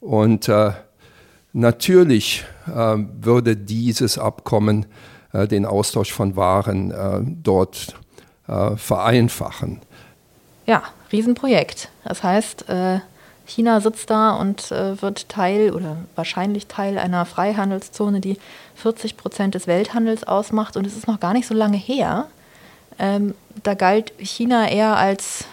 Und 0.00 0.48
äh, 0.48 0.70
natürlich 1.52 2.44
äh, 2.66 2.96
würde 3.20 3.56
dieses 3.56 4.18
Abkommen 4.18 4.86
äh, 5.32 5.48
den 5.48 5.66
Austausch 5.66 6.12
von 6.12 6.36
Waren 6.36 6.90
äh, 6.90 7.20
dort 7.42 7.94
vereinfachen. 8.74 9.78
Ja, 10.66 10.82
Riesenprojekt. 11.12 11.88
Das 12.02 12.24
heißt, 12.24 12.64
China 13.50 13.80
sitzt 13.80 14.10
da 14.10 14.30
und 14.30 14.70
äh, 14.70 15.00
wird 15.02 15.28
Teil 15.28 15.72
oder 15.72 15.96
wahrscheinlich 16.14 16.68
Teil 16.68 16.98
einer 16.98 17.26
Freihandelszone, 17.26 18.20
die 18.20 18.38
40 18.76 19.16
Prozent 19.16 19.54
des 19.54 19.66
Welthandels 19.66 20.24
ausmacht. 20.24 20.76
Und 20.76 20.86
es 20.86 20.96
ist 20.96 21.08
noch 21.08 21.20
gar 21.20 21.32
nicht 21.32 21.46
so 21.46 21.54
lange 21.54 21.76
her. 21.76 22.28
Ähm, 22.98 23.34
da 23.62 23.74
galt 23.74 24.12
China 24.18 24.68
eher 24.68 24.96
als, 24.96 25.46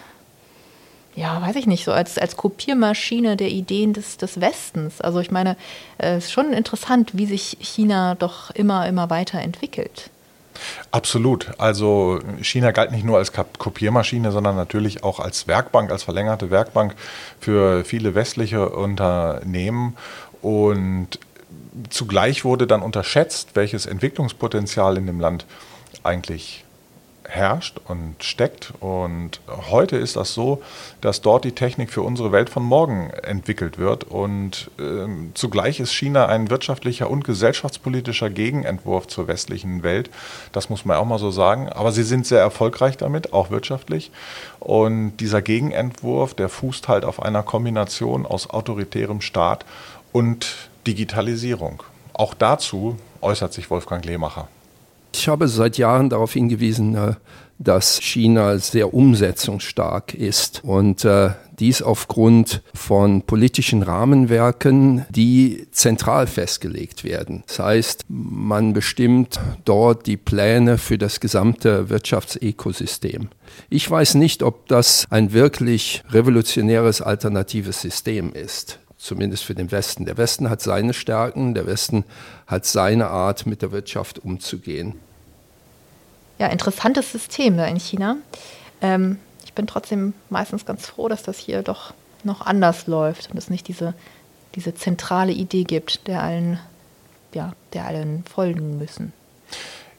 ja, 1.16 1.42
weiß 1.42 1.56
ich 1.56 1.66
nicht, 1.66 1.84
so 1.84 1.92
als, 1.92 2.18
als 2.18 2.36
Kopiermaschine 2.36 3.36
der 3.36 3.48
Ideen 3.48 3.94
des, 3.94 4.16
des 4.16 4.40
Westens. 4.40 5.00
Also 5.00 5.18
ich 5.18 5.32
meine, 5.32 5.56
es 5.98 6.06
äh, 6.06 6.18
ist 6.18 6.32
schon 6.32 6.52
interessant, 6.52 7.10
wie 7.14 7.26
sich 7.26 7.56
China 7.60 8.14
doch 8.14 8.50
immer, 8.52 8.86
immer 8.86 9.10
weiter 9.10 9.40
entwickelt. 9.40 10.10
Absolut. 10.90 11.50
Also 11.58 12.20
China 12.40 12.70
galt 12.70 12.90
nicht 12.90 13.04
nur 13.04 13.18
als 13.18 13.32
Kopiermaschine, 13.32 14.32
sondern 14.32 14.56
natürlich 14.56 15.04
auch 15.04 15.20
als 15.20 15.46
Werkbank, 15.46 15.90
als 15.90 16.02
verlängerte 16.02 16.50
Werkbank 16.50 16.94
für 17.40 17.84
viele 17.84 18.14
westliche 18.14 18.68
Unternehmen. 18.70 19.96
Und 20.42 21.18
zugleich 21.90 22.44
wurde 22.44 22.66
dann 22.66 22.82
unterschätzt, 22.82 23.50
welches 23.54 23.86
Entwicklungspotenzial 23.86 24.96
in 24.96 25.06
dem 25.06 25.20
Land 25.20 25.46
eigentlich 26.02 26.64
herrscht 27.28 27.78
und 27.86 28.16
steckt. 28.24 28.72
Und 28.80 29.40
heute 29.70 29.96
ist 29.96 30.16
das 30.16 30.32
so, 30.32 30.62
dass 31.00 31.20
dort 31.20 31.44
die 31.44 31.52
Technik 31.52 31.90
für 31.90 32.02
unsere 32.02 32.32
Welt 32.32 32.48
von 32.48 32.62
morgen 32.62 33.10
entwickelt 33.22 33.78
wird. 33.78 34.04
Und 34.04 34.70
äh, 34.78 35.06
zugleich 35.34 35.78
ist 35.78 35.92
China 35.92 36.26
ein 36.26 36.50
wirtschaftlicher 36.50 37.10
und 37.10 37.24
gesellschaftspolitischer 37.24 38.30
Gegenentwurf 38.30 39.06
zur 39.06 39.28
westlichen 39.28 39.82
Welt. 39.82 40.10
Das 40.52 40.70
muss 40.70 40.84
man 40.84 40.96
auch 40.96 41.04
mal 41.04 41.18
so 41.18 41.30
sagen. 41.30 41.68
Aber 41.68 41.92
sie 41.92 42.02
sind 42.02 42.26
sehr 42.26 42.40
erfolgreich 42.40 42.96
damit, 42.96 43.32
auch 43.32 43.50
wirtschaftlich. 43.50 44.10
Und 44.58 45.18
dieser 45.18 45.42
Gegenentwurf, 45.42 46.32
der 46.34 46.48
fußt 46.48 46.88
halt 46.88 47.04
auf 47.04 47.22
einer 47.22 47.42
Kombination 47.42 48.24
aus 48.24 48.48
autoritärem 48.48 49.20
Staat 49.20 49.66
und 50.12 50.70
Digitalisierung. 50.86 51.82
Auch 52.14 52.32
dazu 52.32 52.96
äußert 53.20 53.52
sich 53.52 53.70
Wolfgang 53.70 54.04
Lehmacher. 54.04 54.48
Ich 55.12 55.28
habe 55.28 55.48
seit 55.48 55.78
Jahren 55.78 56.10
darauf 56.10 56.32
hingewiesen, 56.32 56.94
äh, 56.94 57.14
dass 57.58 58.00
China 58.00 58.58
sehr 58.58 58.94
umsetzungsstark 58.94 60.14
ist 60.14 60.62
und 60.64 61.04
äh, 61.04 61.30
dies 61.58 61.82
aufgrund 61.82 62.62
von 62.72 63.22
politischen 63.22 63.82
Rahmenwerken, 63.82 65.06
die 65.10 65.66
zentral 65.72 66.28
festgelegt 66.28 67.02
werden. 67.02 67.42
Das 67.48 67.58
heißt, 67.58 68.04
man 68.08 68.74
bestimmt 68.74 69.40
dort 69.64 70.06
die 70.06 70.16
Pläne 70.16 70.78
für 70.78 70.98
das 70.98 71.18
gesamte 71.18 71.90
Wirtschaftsökosystem. 71.90 73.28
Ich 73.70 73.90
weiß 73.90 74.14
nicht, 74.14 74.44
ob 74.44 74.68
das 74.68 75.06
ein 75.10 75.32
wirklich 75.32 76.04
revolutionäres 76.10 77.02
alternatives 77.02 77.80
System 77.80 78.32
ist 78.32 78.78
zumindest 78.98 79.44
für 79.44 79.54
den 79.54 79.70
Westen. 79.70 80.04
Der 80.04 80.18
Westen 80.18 80.50
hat 80.50 80.60
seine 80.60 80.92
Stärken, 80.92 81.54
der 81.54 81.66
Westen 81.66 82.04
hat 82.46 82.66
seine 82.66 83.08
Art, 83.08 83.46
mit 83.46 83.62
der 83.62 83.72
Wirtschaft 83.72 84.18
umzugehen. 84.18 84.94
Ja, 86.38 86.48
interessantes 86.48 87.10
System 87.10 87.56
da 87.56 87.66
in 87.66 87.78
China. 87.78 88.16
Ähm, 88.80 89.18
ich 89.44 89.54
bin 89.54 89.66
trotzdem 89.66 90.14
meistens 90.28 90.66
ganz 90.66 90.86
froh, 90.86 91.08
dass 91.08 91.22
das 91.22 91.38
hier 91.38 91.62
doch 91.62 91.94
noch 92.24 92.40
anders 92.42 92.86
läuft 92.86 93.30
und 93.30 93.38
es 93.38 93.48
nicht 93.48 93.68
diese, 93.68 93.94
diese 94.54 94.74
zentrale 94.74 95.32
Idee 95.32 95.64
gibt, 95.64 96.06
der 96.06 96.22
allen, 96.22 96.58
ja, 97.32 97.52
der 97.72 97.86
allen 97.86 98.24
folgen 98.24 98.78
müssen. 98.78 99.12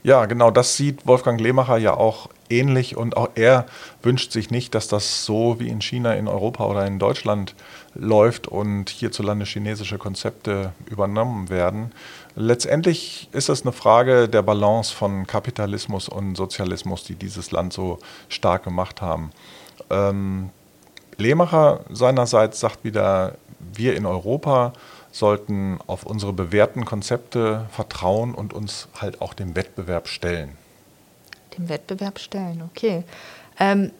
Ja, 0.01 0.25
genau, 0.27 0.49
das 0.49 0.77
sieht 0.77 1.05
Wolfgang 1.05 1.41
Lehmacher 1.41 1.77
ja 1.77 1.93
auch 1.93 2.29
ähnlich 2.49 2.95
und 2.95 3.17
auch 3.17 3.29
er 3.35 3.65
wünscht 4.01 4.31
sich 4.31 4.49
nicht, 4.49 4.73
dass 4.73 4.87
das 4.87 5.25
so 5.25 5.59
wie 5.59 5.67
in 5.67 5.81
China, 5.81 6.13
in 6.13 6.29
Europa 6.29 6.65
oder 6.65 6.87
in 6.87 6.99
Deutschland 6.99 7.53
läuft 7.95 8.47
und 8.47 8.89
hierzulande 8.89 9.45
chinesische 9.45 9.97
Konzepte 9.97 10.71
übernommen 10.89 11.49
werden. 11.49 11.91
Letztendlich 12.35 13.27
ist 13.33 13.49
es 13.49 13.63
eine 13.63 13.73
Frage 13.73 14.29
der 14.29 14.41
Balance 14.41 14.93
von 14.93 15.27
Kapitalismus 15.27 16.07
und 16.07 16.35
Sozialismus, 16.35 17.03
die 17.03 17.15
dieses 17.15 17.51
Land 17.51 17.73
so 17.73 17.99
stark 18.29 18.63
gemacht 18.63 19.01
haben. 19.01 19.31
Ähm, 19.89 20.49
Lehmacher 21.17 21.81
seinerseits 21.89 22.61
sagt 22.61 22.85
wieder, 22.85 23.33
wir 23.73 23.97
in 23.97 24.05
Europa 24.05 24.71
sollten 25.11 25.79
auf 25.87 26.05
unsere 26.05 26.33
bewährten 26.33 26.85
Konzepte 26.85 27.65
vertrauen 27.71 28.33
und 28.33 28.53
uns 28.53 28.87
halt 28.99 29.21
auch 29.21 29.33
dem 29.33 29.55
Wettbewerb 29.55 30.07
stellen. 30.07 30.57
Dem 31.57 31.69
Wettbewerb 31.69 32.19
stellen, 32.19 32.63
okay. 32.71 33.03
Ähm, 33.59 33.91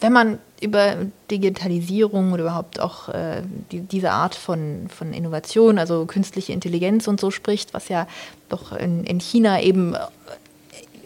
wenn 0.00 0.12
man 0.12 0.38
über 0.60 0.96
Digitalisierung 1.30 2.32
oder 2.32 2.42
überhaupt 2.42 2.80
auch 2.80 3.08
äh, 3.08 3.42
die, 3.70 3.80
diese 3.80 4.10
Art 4.10 4.34
von, 4.34 4.88
von 4.88 5.12
Innovation, 5.12 5.78
also 5.78 6.04
künstliche 6.06 6.52
Intelligenz 6.52 7.06
und 7.06 7.20
so 7.20 7.30
spricht, 7.30 7.74
was 7.74 7.88
ja 7.88 8.06
doch 8.48 8.72
in, 8.72 9.04
in 9.04 9.20
China 9.20 9.60
eben 9.60 9.94
äh, 9.94 9.98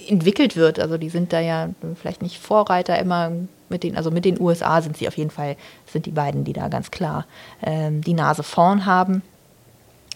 entwickelt 0.08 0.56
wird, 0.56 0.80
also 0.80 0.98
die 0.98 1.10
sind 1.10 1.32
da 1.32 1.40
ja 1.40 1.68
vielleicht 2.00 2.22
nicht 2.22 2.38
Vorreiter 2.38 2.98
immer 2.98 3.30
mit 3.68 3.82
den, 3.82 3.96
also 3.96 4.10
mit 4.10 4.24
den 4.24 4.40
USA 4.40 4.80
sind 4.82 4.96
sie 4.96 5.08
auf 5.08 5.16
jeden 5.16 5.30
Fall, 5.30 5.56
sind 5.86 6.06
die 6.06 6.10
beiden, 6.10 6.44
die 6.44 6.52
da 6.52 6.68
ganz 6.68 6.90
klar 6.90 7.26
ähm, 7.62 8.00
die 8.02 8.14
Nase 8.14 8.42
vorn 8.42 8.86
haben. 8.86 9.22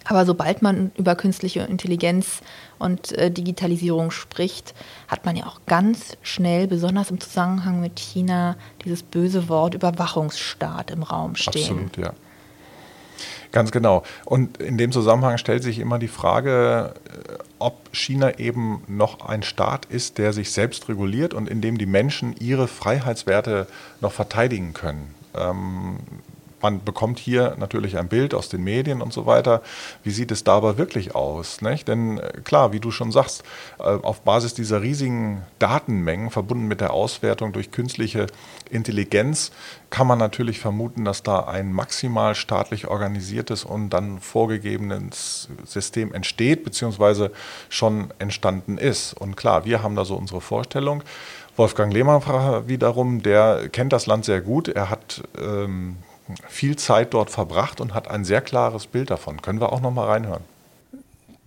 Aber 0.08 0.24
sobald 0.24 0.62
man 0.62 0.92
über 0.96 1.16
künstliche 1.16 1.60
Intelligenz 1.60 2.40
und 2.78 3.12
äh, 3.12 3.30
Digitalisierung 3.30 4.10
spricht, 4.10 4.74
hat 5.08 5.24
man 5.24 5.36
ja 5.36 5.46
auch 5.46 5.60
ganz 5.66 6.16
schnell, 6.22 6.68
besonders 6.68 7.10
im 7.10 7.20
Zusammenhang 7.20 7.80
mit 7.80 7.98
China, 7.98 8.56
dieses 8.84 9.02
böse 9.02 9.48
Wort 9.48 9.74
Überwachungsstaat 9.74 10.90
im 10.90 11.02
Raum 11.02 11.34
stehen. 11.34 11.62
Absolut, 11.62 11.96
ja. 11.96 12.12
Ganz 13.50 13.72
genau. 13.72 14.02
Und 14.24 14.58
in 14.58 14.76
dem 14.76 14.92
Zusammenhang 14.92 15.38
stellt 15.38 15.62
sich 15.62 15.78
immer 15.78 15.98
die 15.98 16.08
Frage, 16.08 16.94
äh, 17.06 17.38
ob 17.58 17.88
China 17.92 18.38
eben 18.38 18.82
noch 18.86 19.26
ein 19.26 19.42
Staat 19.42 19.86
ist, 19.86 20.18
der 20.18 20.32
sich 20.32 20.52
selbst 20.52 20.88
reguliert 20.88 21.34
und 21.34 21.48
in 21.48 21.60
dem 21.60 21.78
die 21.78 21.86
Menschen 21.86 22.36
ihre 22.38 22.68
Freiheitswerte 22.68 23.66
noch 24.00 24.12
verteidigen 24.12 24.72
können. 24.72 25.14
Ähm, 25.34 25.98
man 26.62 26.82
bekommt 26.84 27.18
hier 27.18 27.56
natürlich 27.58 27.98
ein 27.98 28.08
Bild 28.08 28.34
aus 28.34 28.48
den 28.48 28.64
Medien 28.64 29.02
und 29.02 29.12
so 29.12 29.26
weiter. 29.26 29.62
Wie 30.02 30.10
sieht 30.10 30.30
es 30.30 30.44
da 30.44 30.56
aber 30.56 30.78
wirklich 30.78 31.14
aus? 31.14 31.60
Nicht? 31.60 31.88
Denn 31.88 32.18
äh, 32.18 32.40
klar, 32.44 32.72
wie 32.72 32.80
du 32.80 32.90
schon 32.90 33.12
sagst, 33.12 33.42
äh, 33.78 33.82
auf 33.82 34.22
Basis 34.22 34.54
dieser 34.54 34.82
riesigen 34.82 35.42
Datenmengen 35.58 36.30
verbunden 36.30 36.66
mit 36.66 36.80
der 36.80 36.92
Auswertung 36.92 37.52
durch 37.52 37.70
künstliche 37.70 38.26
Intelligenz 38.70 39.52
kann 39.90 40.06
man 40.06 40.18
natürlich 40.18 40.58
vermuten, 40.58 41.04
dass 41.04 41.22
da 41.22 41.40
ein 41.44 41.72
maximal 41.72 42.34
staatlich 42.34 42.88
organisiertes 42.88 43.64
und 43.64 43.90
dann 43.90 44.20
vorgegebenes 44.20 45.48
System 45.64 46.12
entsteht, 46.12 46.64
beziehungsweise 46.64 47.30
schon 47.68 48.12
entstanden 48.18 48.78
ist. 48.78 49.14
Und 49.14 49.36
klar, 49.36 49.64
wir 49.64 49.82
haben 49.82 49.94
da 49.94 50.04
so 50.04 50.16
unsere 50.16 50.40
Vorstellung. 50.40 51.02
Wolfgang 51.56 51.92
Lehmann 51.92 52.20
wiederum, 52.68 53.22
der 53.22 53.68
kennt 53.70 53.92
das 53.92 54.06
Land 54.06 54.26
sehr 54.26 54.40
gut. 54.40 54.68
Er 54.68 54.90
hat 54.90 55.22
ähm, 55.40 55.96
viel 56.48 56.76
Zeit 56.76 57.14
dort 57.14 57.30
verbracht 57.30 57.80
und 57.80 57.94
hat 57.94 58.08
ein 58.08 58.24
sehr 58.24 58.40
klares 58.40 58.86
Bild 58.86 59.10
davon. 59.10 59.42
Können 59.42 59.60
wir 59.60 59.72
auch 59.72 59.80
noch 59.80 59.92
mal 59.92 60.06
reinhören? 60.06 60.42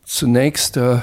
Zunächst 0.05 0.77
äh, 0.77 0.99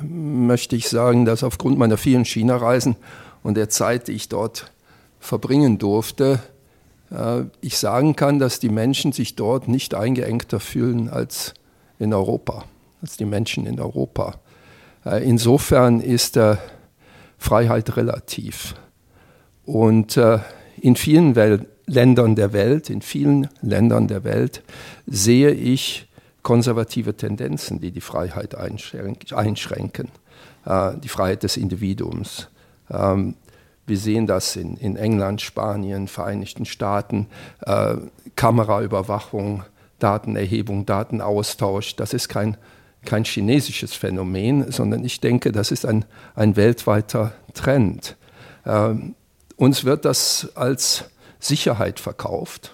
möchte 0.00 0.76
ich 0.76 0.88
sagen, 0.88 1.24
dass 1.24 1.42
aufgrund 1.42 1.78
meiner 1.78 1.96
vielen 1.96 2.24
China-Reisen 2.24 2.96
und 3.42 3.56
der 3.56 3.68
Zeit, 3.68 4.08
die 4.08 4.12
ich 4.12 4.28
dort 4.28 4.70
verbringen 5.20 5.78
durfte, 5.78 6.40
äh, 7.10 7.42
ich 7.60 7.78
sagen 7.78 8.14
kann, 8.16 8.38
dass 8.38 8.60
die 8.60 8.68
Menschen 8.68 9.12
sich 9.12 9.36
dort 9.36 9.68
nicht 9.68 9.94
eingeengter 9.94 10.60
fühlen 10.60 11.08
als 11.08 11.54
in 11.98 12.12
Europa, 12.12 12.64
als 13.02 13.16
die 13.16 13.24
Menschen 13.24 13.66
in 13.66 13.80
Europa. 13.80 14.34
Äh, 15.04 15.28
insofern 15.28 16.00
ist 16.00 16.36
äh, 16.36 16.56
Freiheit 17.38 17.96
relativ. 17.96 18.74
Und 19.64 20.16
äh, 20.16 20.38
in 20.80 20.96
vielen 20.96 21.36
Wel 21.36 21.66
Ländern 21.86 22.34
der 22.34 22.52
Welt, 22.52 22.90
in 22.90 23.02
vielen 23.02 23.48
Ländern 23.60 24.08
der 24.08 24.24
Welt 24.24 24.62
sehe 25.06 25.50
ich 25.50 26.08
konservative 26.42 27.16
Tendenzen, 27.16 27.80
die 27.80 27.90
die 27.90 28.00
Freiheit 28.00 28.54
einschränken, 28.54 30.08
äh, 30.64 30.92
die 31.02 31.08
Freiheit 31.08 31.42
des 31.42 31.56
Individuums. 31.56 32.48
Ähm, 32.90 33.34
wir 33.86 33.98
sehen 33.98 34.26
das 34.26 34.56
in, 34.56 34.96
England, 34.96 35.42
Spanien, 35.42 36.08
Vereinigten 36.08 36.64
Staaten, 36.64 37.26
äh, 37.66 37.96
Kameraüberwachung, 38.34 39.64
Datenerhebung, 39.98 40.86
Datenaustausch. 40.86 41.96
Das 41.96 42.14
ist 42.14 42.28
kein, 42.28 42.56
kein 43.04 43.24
chinesisches 43.24 43.94
Phänomen, 43.94 44.70
sondern 44.72 45.04
ich 45.04 45.20
denke, 45.20 45.52
das 45.52 45.70
ist 45.70 45.84
ein, 45.84 46.04
ein 46.34 46.56
weltweiter 46.56 47.34
Trend. 47.52 48.16
Ähm, 48.64 49.14
uns 49.56 49.84
wird 49.84 50.04
das 50.04 50.48
als 50.54 51.04
Sicherheit 51.44 52.00
verkauft. 52.00 52.72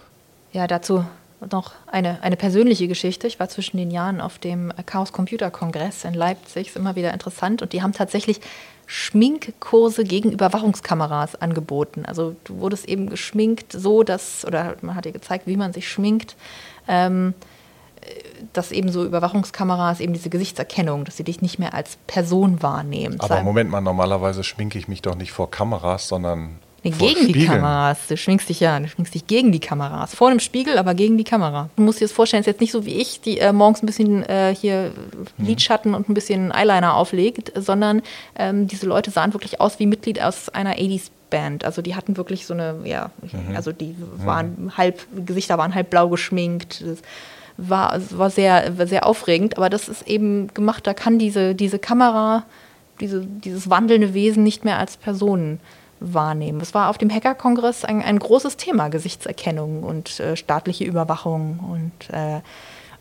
Ja, 0.53 0.67
dazu 0.67 1.05
noch 1.51 1.73
eine, 1.87 2.23
eine 2.23 2.37
persönliche 2.37 2.87
Geschichte. 2.87 3.27
Ich 3.27 3.41
war 3.41 3.49
zwischen 3.49 3.79
den 3.79 3.91
Jahren 3.91 4.21
auf 4.21 4.39
dem 4.39 4.73
Chaos 4.87 5.13
Computer 5.13 5.51
Kongress 5.51 6.05
in 6.05 6.15
Leipzig, 6.15 6.69
ist 6.69 6.77
immer 6.77 6.97
wieder 6.97 7.13
interessant. 7.13 7.63
Und 7.63 7.73
die 7.73 7.83
haben 7.83 7.93
tatsächlich 7.93 8.41
Schminkkurse 8.87 10.05
gegen 10.05 10.33
Überwachungskameras 10.33 11.41
angeboten. 11.41 12.05
Also 12.05 12.37
du 12.45 12.59
wurdest 12.59 12.89
eben 12.89 13.09
geschminkt 13.09 13.73
so, 13.73 14.03
dass, 14.03 14.45
oder 14.45 14.77
man 14.83 14.97
hat 14.97 15.05
dir 15.05 15.13
gezeigt, 15.13 15.47
wie 15.47 15.57
man 15.57 15.73
sich 15.73 15.89
schminkt, 15.89 16.37
ähm, 16.89 17.35
dass 18.53 18.73
eben 18.73 18.91
so 18.91 19.05
Überwachungskameras 19.05 20.01
eben 20.01 20.13
diese 20.13 20.31
Gesichtserkennung, 20.31 21.05
dass 21.05 21.17
sie 21.17 21.25
dich 21.25 21.41
nicht 21.41 21.59
mehr 21.59 21.75
als 21.75 21.97
Person 22.07 22.63
wahrnehmen. 22.63 23.21
Aber 23.21 23.43
Moment 23.43 23.71
mal, 23.71 23.81
normalerweise 23.81 24.43
schminke 24.43 24.79
ich 24.79 24.89
mich 24.89 25.03
doch 25.03 25.15
nicht 25.15 25.33
vor 25.33 25.51
Kameras, 25.51 26.09
sondern 26.09 26.59
Nee, 26.83 26.91
gegen 26.91 27.27
die 27.33 27.45
Kameras. 27.45 28.07
Du 28.09 28.17
schwingst 28.17 28.49
dich 28.49 28.61
ja, 28.61 28.79
du 28.81 28.89
schwingst 28.89 29.15
dich 29.15 29.27
gegen 29.27 29.53
die 29.53 29.61
Kameras. 29.61 30.15
Vor 30.15 30.31
dem 30.31 30.41
Spiegel, 30.41 30.79
aber 30.79 30.95
gegen 30.95 31.19
die 31.19 31.25
Kamera. 31.25 31.69
Du 31.77 31.83
musst 31.83 32.01
dir 32.01 32.05
das 32.05 32.13
vorstellen, 32.13 32.41
es 32.41 32.47
ist 32.47 32.53
jetzt 32.53 32.61
nicht 32.61 32.73
so 32.73 32.87
wie 32.87 32.95
ich, 32.95 33.21
die 33.21 33.39
äh, 33.39 33.53
morgens 33.53 33.83
ein 33.83 33.87
bisschen 33.87 34.23
äh, 34.25 34.55
hier 34.59 34.93
mhm. 35.37 35.47
Lidschatten 35.47 35.95
und 35.95 36.09
ein 36.09 36.15
bisschen 36.15 36.53
Eyeliner 36.53 36.95
auflegt, 36.95 37.53
sondern 37.55 38.03
ähm, 38.37 38.67
diese 38.67 38.87
Leute 38.87 39.11
sahen 39.11 39.35
wirklich 39.35 39.61
aus 39.61 39.79
wie 39.79 39.87
Mitglied 39.87 40.23
aus 40.23 40.49
einer 40.49 40.77
80s 40.77 41.11
Band. 41.29 41.65
Also 41.65 41.83
die 41.83 41.95
hatten 41.95 42.17
wirklich 42.17 42.47
so 42.47 42.55
eine, 42.55 42.77
ja, 42.85 43.11
mhm. 43.23 43.55
also 43.55 43.73
die 43.73 43.95
waren 44.17 44.65
mhm. 44.65 44.77
halb, 44.77 45.07
Gesichter 45.27 45.59
waren 45.59 45.75
halb 45.75 45.91
blau 45.91 46.09
geschminkt. 46.09 46.83
Das 46.85 46.99
war, 47.57 48.01
war 48.11 48.31
sehr, 48.31 48.73
sehr 48.87 49.07
aufregend, 49.07 49.59
aber 49.59 49.69
das 49.69 49.89
ist 49.89 50.09
eben 50.09 50.49
gemacht, 50.55 50.87
da 50.87 50.95
kann 50.95 51.19
diese, 51.19 51.55
diese 51.55 51.79
Kamera, 51.79 52.45
diese, 53.01 53.21
dieses 53.21 53.69
wandelnde 53.69 54.15
Wesen 54.15 54.43
nicht 54.43 54.65
mehr 54.65 54.79
als 54.79 54.97
Person 54.97 55.61
wahrnehmen. 56.01 56.61
Es 56.61 56.75
war 56.75 56.89
auf 56.89 56.99
dem 56.99 57.11
Hacker-Kongress 57.11 57.85
ein, 57.85 58.03
ein 58.03 58.19
großes 58.19 58.57
Thema, 58.57 58.89
Gesichtserkennung 58.89 59.83
und 59.83 60.19
äh, 60.19 60.37
staatliche 60.37 60.85
Überwachung 60.85 61.61
und 61.61 62.15
äh, 62.15 62.41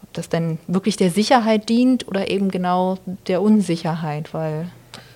ob 0.04 0.14
das 0.14 0.30
denn 0.30 0.60
wirklich 0.68 0.98
der 0.98 1.10
Sicherheit 1.10 1.70
dient 1.70 2.08
oder 2.08 2.30
eben 2.30 2.52
genau 2.52 2.98
der 3.28 3.42
Unsicherheit, 3.42 4.34
weil 4.34 4.70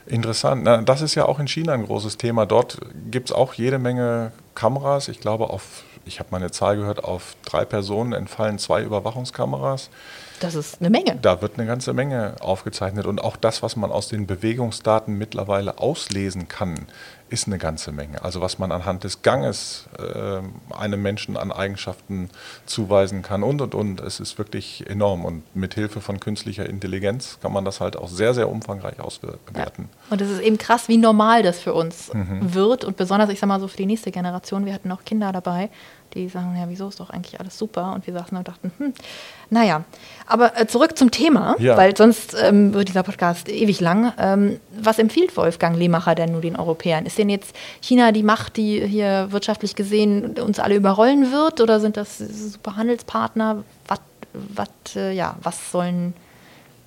Interessant. 0.05 0.67
das 0.87 1.01
ist 1.01 1.15
ja 1.15 1.25
auch 1.25 1.39
in 1.39 1.47
China 1.47 1.73
ein 1.73 1.85
großes 1.85 2.17
Thema. 2.17 2.45
Dort 2.45 2.79
gibt 3.09 3.29
es 3.29 3.35
auch 3.35 3.53
jede 3.53 3.79
Menge 3.79 4.33
Kameras. 4.53 5.07
Ich 5.07 5.21
glaube, 5.21 5.49
auf, 5.49 5.83
ich 6.05 6.19
habe 6.19 6.29
meine 6.31 6.51
Zahl 6.51 6.75
gehört, 6.75 7.03
auf 7.03 7.35
drei 7.53 7.65
Personen 7.65 8.13
entfallen 8.13 8.57
zwei 8.57 8.81
Überwachungskameras. 8.81 9.89
Das 10.39 10.55
ist 10.55 10.81
eine 10.81 10.89
Menge. 10.89 11.17
Da 11.21 11.41
wird 11.41 11.57
eine 11.57 11.65
ganze 11.65 11.93
Menge 11.93 12.35
aufgezeichnet. 12.41 13.05
Und 13.05 13.23
auch 13.23 13.37
das, 13.37 13.61
was 13.61 13.75
man 13.75 13.91
aus 13.91 14.09
den 14.09 14.27
Bewegungsdaten 14.27 15.17
mittlerweile 15.17 15.77
auslesen 15.77 16.49
kann, 16.49 16.87
ist 17.29 17.47
eine 17.47 17.57
ganze 17.57 17.91
Menge. 17.91 18.23
Also 18.23 18.41
was 18.41 18.59
man 18.59 18.71
anhand 18.71 19.03
des 19.05 19.21
Ganges 19.21 19.87
äh, 19.97 20.41
einem 20.75 21.01
Menschen 21.01 21.37
an 21.37 21.51
Eigenschaften 21.51 22.29
zuweisen 22.65 23.21
kann 23.21 23.41
und 23.41 23.61
und 23.61 23.73
und. 23.73 24.01
Es 24.01 24.19
ist 24.19 24.37
wirklich 24.37 24.87
enorm. 24.89 25.23
Und 25.23 25.43
mit 25.55 25.75
Hilfe 25.75 26.01
von 26.01 26.19
künstlicher 26.19 26.67
Intelligenz 26.67 27.39
kann 27.41 27.53
man 27.53 27.63
das 27.63 27.79
halt 27.79 27.95
auch 27.95 28.09
sehr, 28.09 28.33
sehr 28.33 28.49
umfangreich 28.49 28.99
auswerten. 28.99 29.49
Ja. 29.55 29.67
Und 30.09 30.21
es 30.21 30.29
ist 30.29 30.41
eben 30.41 30.57
krass, 30.57 30.89
wie 30.89 30.97
normal 30.97 31.41
das 31.41 31.59
für 31.59 31.73
uns 31.73 32.13
mhm. 32.13 32.53
wird. 32.53 32.83
Und 32.83 32.97
besonders, 32.97 33.29
ich 33.29 33.39
sag 33.39 33.47
mal 33.47 33.59
so, 33.59 33.67
für 33.67 33.77
die 33.77 33.85
nächste 33.85 34.11
Generation, 34.11 34.65
wir 34.65 34.73
hatten 34.73 34.91
auch 34.91 35.03
Kinder 35.05 35.31
dabei, 35.31 35.69
die 36.13 36.29
sagen, 36.29 36.55
ja, 36.57 36.65
wieso 36.67 36.87
ist 36.87 36.99
doch 36.99 37.09
eigentlich 37.09 37.39
alles 37.39 37.57
super? 37.57 37.93
Und 37.93 38.05
wir 38.07 38.13
saßen 38.13 38.37
und 38.37 38.47
dachten, 38.47 38.71
hm, 38.77 38.93
naja. 39.49 39.83
Aber 40.25 40.59
äh, 40.59 40.67
zurück 40.67 40.97
zum 40.97 41.11
Thema, 41.11 41.55
ja. 41.59 41.75
weil 41.77 41.95
sonst 41.95 42.35
ähm, 42.41 42.73
wird 42.73 42.89
dieser 42.89 43.03
Podcast 43.03 43.49
ewig 43.49 43.79
lang. 43.79 44.13
Ähm, 44.17 44.59
was 44.79 44.99
empfiehlt 44.99 45.35
Wolfgang 45.37 45.77
Lehmacher 45.77 46.15
denn 46.15 46.31
nur 46.31 46.41
den 46.41 46.55
Europäern? 46.55 47.05
Ist 47.05 47.17
denn 47.17 47.29
jetzt 47.29 47.55
China 47.81 48.11
die 48.11 48.23
Macht, 48.23 48.57
die 48.57 48.85
hier 48.85 49.27
wirtschaftlich 49.31 49.75
gesehen 49.75 50.39
uns 50.39 50.59
alle 50.59 50.75
überrollen 50.75 51.31
wird? 51.31 51.61
Oder 51.61 51.79
sind 51.79 51.97
das 51.97 52.17
super 52.17 52.75
Handelspartner? 52.75 53.63
Was, 53.87 53.99
was, 54.33 54.95
äh, 54.95 55.11
ja, 55.11 55.35
was 55.41 55.71
sollen 55.71 56.13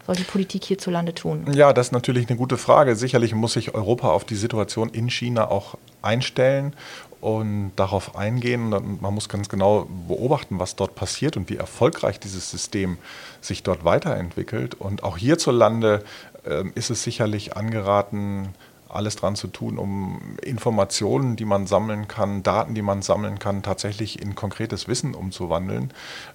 soll 0.07 0.14
die 0.14 0.23
Politik 0.23 0.64
hierzulande 0.64 1.14
tun? 1.14 1.53
Ja, 1.53 1.73
das 1.73 1.88
ist 1.88 1.92
natürlich 1.92 2.29
eine 2.29 2.38
gute 2.38 2.57
Frage. 2.57 2.95
Sicherlich 2.95 3.35
muss 3.35 3.55
sich 3.55 3.75
Europa 3.75 4.09
auf 4.11 4.25
die 4.25 4.37
Situation 4.37 4.88
in 4.90 5.11
China 5.11 5.51
auch 5.51 5.77
einstellen 6.01 6.75
und 7.21 7.73
darauf 7.75 8.14
eingehen. 8.14 8.69
Man 8.69 9.14
muss 9.14 9.29
ganz 9.29 9.49
genau 9.49 9.88
beobachten, 10.07 10.61
was 10.61 10.77
dort 10.77 10.95
passiert 10.95 11.37
und 11.37 11.51
wie 11.51 11.57
erfolgreich 11.57 12.21
dieses 12.21 12.51
System 12.51 12.99
sich 13.40 13.64
dort 13.64 13.85
weiterentwickelt. 13.85 14.75
Und 14.75 15.03
auch 15.03 15.19
hierzulande 15.19 16.05
äh, 16.45 16.62
ist 16.77 16.90
es 16.90 17.03
sicherlich 17.03 17.57
angeraten, 17.57 18.55
alles 18.88 19.16
dran 19.16 19.37
zu 19.37 19.49
tun, 19.49 19.79
um 19.79 20.37
Informationen, 20.42 21.37
die 21.37 21.44
man 21.44 21.66
sammeln 21.66 22.09
kann, 22.09 22.42
Daten, 22.42 22.75
die 22.75 22.83
man 22.83 23.03
sammeln 23.03 23.38
kann, 23.38 23.62
tatsächlich 23.62 24.22
in 24.22 24.35
konkretes 24.35 24.88
Wissen 24.88 25.14
umzuwandeln. 25.14 25.92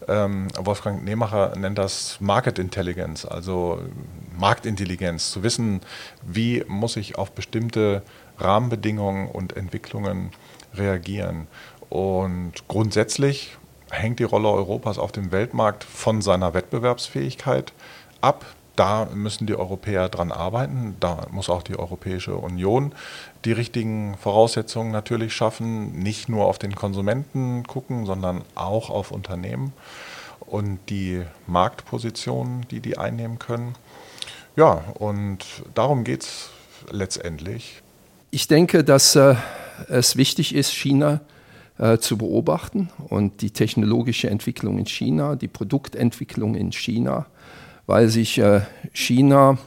Ähm, 0.08 0.48
Wolfgang 0.58 1.04
Nehmacher 1.04 1.56
nennt 1.58 1.78
das 1.78 2.18
Market 2.20 2.60
Intelligence, 2.60 3.26
also 3.26 3.80
Marktintelligenz, 4.38 5.32
zu 5.32 5.44
wissen, 5.44 5.82
wie 6.24 6.64
muss 6.68 6.98
ich 6.98 7.18
auf 7.18 7.32
bestimmte 7.32 8.02
Rahmenbedingungen 8.38 9.28
und 9.28 9.56
Entwicklungen 9.56 10.32
reagieren. 10.74 11.48
Und 11.90 12.54
grundsätzlich 12.68 13.58
hängt 13.90 14.20
die 14.20 14.24
Rolle 14.24 14.50
Europas 14.50 14.98
auf 14.98 15.12
dem 15.12 15.32
Weltmarkt 15.32 15.84
von 15.84 16.22
seiner 16.22 16.54
Wettbewerbsfähigkeit 16.54 17.74
ab. 18.22 18.46
Da 18.76 19.08
müssen 19.14 19.48
die 19.48 19.56
Europäer 19.56 20.10
dran 20.10 20.32
arbeiten. 20.32 20.96
Da 21.00 21.28
muss 21.32 21.50
auch 21.50 21.64
die 21.64 21.78
Europäische 21.78 22.36
Union 22.36 22.94
die 23.46 23.52
richtigen 23.52 24.18
Voraussetzungen 24.18 24.92
natürlich 24.92 25.34
schaffen. 25.34 26.00
Nicht 26.00 26.30
nur 26.30 26.46
auf 26.46 26.58
den 26.58 26.76
Konsumenten 26.76 27.64
gucken, 27.64 28.06
sondern 28.06 28.44
auch 28.56 28.90
auf 28.90 29.12
Unternehmen 29.12 29.74
und 30.40 30.80
die 30.90 31.22
Marktpositionen, 31.48 32.68
die 32.70 32.80
die 32.80 32.98
einnehmen 32.98 33.40
können. 33.40 33.76
Ja, 34.56 34.84
und 34.96 35.40
darum 35.74 36.04
geht 36.04 36.24
es 36.24 36.50
letztendlich. 36.92 37.82
Ich 38.32 38.48
denke, 38.48 38.84
dass 38.84 39.16
äh, 39.16 39.36
es 39.88 40.18
wichtig 40.18 40.56
ist, 40.56 40.72
China 40.72 41.22
äh, 41.78 41.98
zu 41.98 42.18
beobachten 42.18 42.90
und 43.08 43.42
die 43.42 43.52
technologische 43.52 44.30
Entwicklung 44.30 44.78
in 44.78 44.86
China, 44.86 45.36
die 45.36 45.48
Produktentwicklung 45.48 46.56
in 46.56 46.72
China, 46.72 47.28
weil 47.86 48.10
sich 48.10 48.38
äh, 48.38 48.62
China 48.94 49.58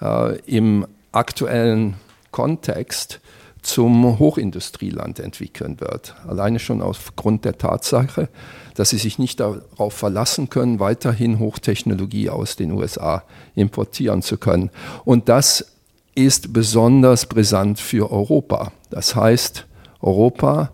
äh, 0.00 0.38
im 0.40 0.86
aktuellen 1.12 1.94
Kontext 2.30 3.20
zum 3.62 4.18
Hochindustrieland 4.18 5.18
entwickeln 5.18 5.80
wird. 5.80 6.14
Alleine 6.26 6.60
schon 6.60 6.80
aufgrund 6.80 7.44
der 7.44 7.58
Tatsache, 7.58 8.28
dass 8.74 8.90
sie 8.90 8.98
sich 8.98 9.18
nicht 9.18 9.40
darauf 9.40 9.92
verlassen 9.92 10.48
können, 10.50 10.78
weiterhin 10.78 11.40
Hochtechnologie 11.40 12.30
aus 12.30 12.54
den 12.54 12.70
USA 12.70 13.24
importieren 13.56 14.22
zu 14.22 14.36
können. 14.38 14.70
Und 15.04 15.28
das 15.28 15.72
ist 16.14 16.52
besonders 16.52 17.26
brisant 17.26 17.80
für 17.80 18.10
Europa. 18.12 18.70
Das 18.90 19.16
heißt, 19.16 19.66
Europa 20.00 20.70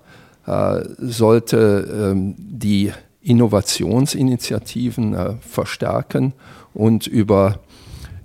äh, 0.47 0.83
sollte 0.99 2.11
ähm, 2.11 2.35
die 2.37 2.93
Innovationsinitiativen 3.23 5.15
äh, 5.15 5.35
verstärken 5.41 6.35
und 6.75 7.07
über, 7.07 7.59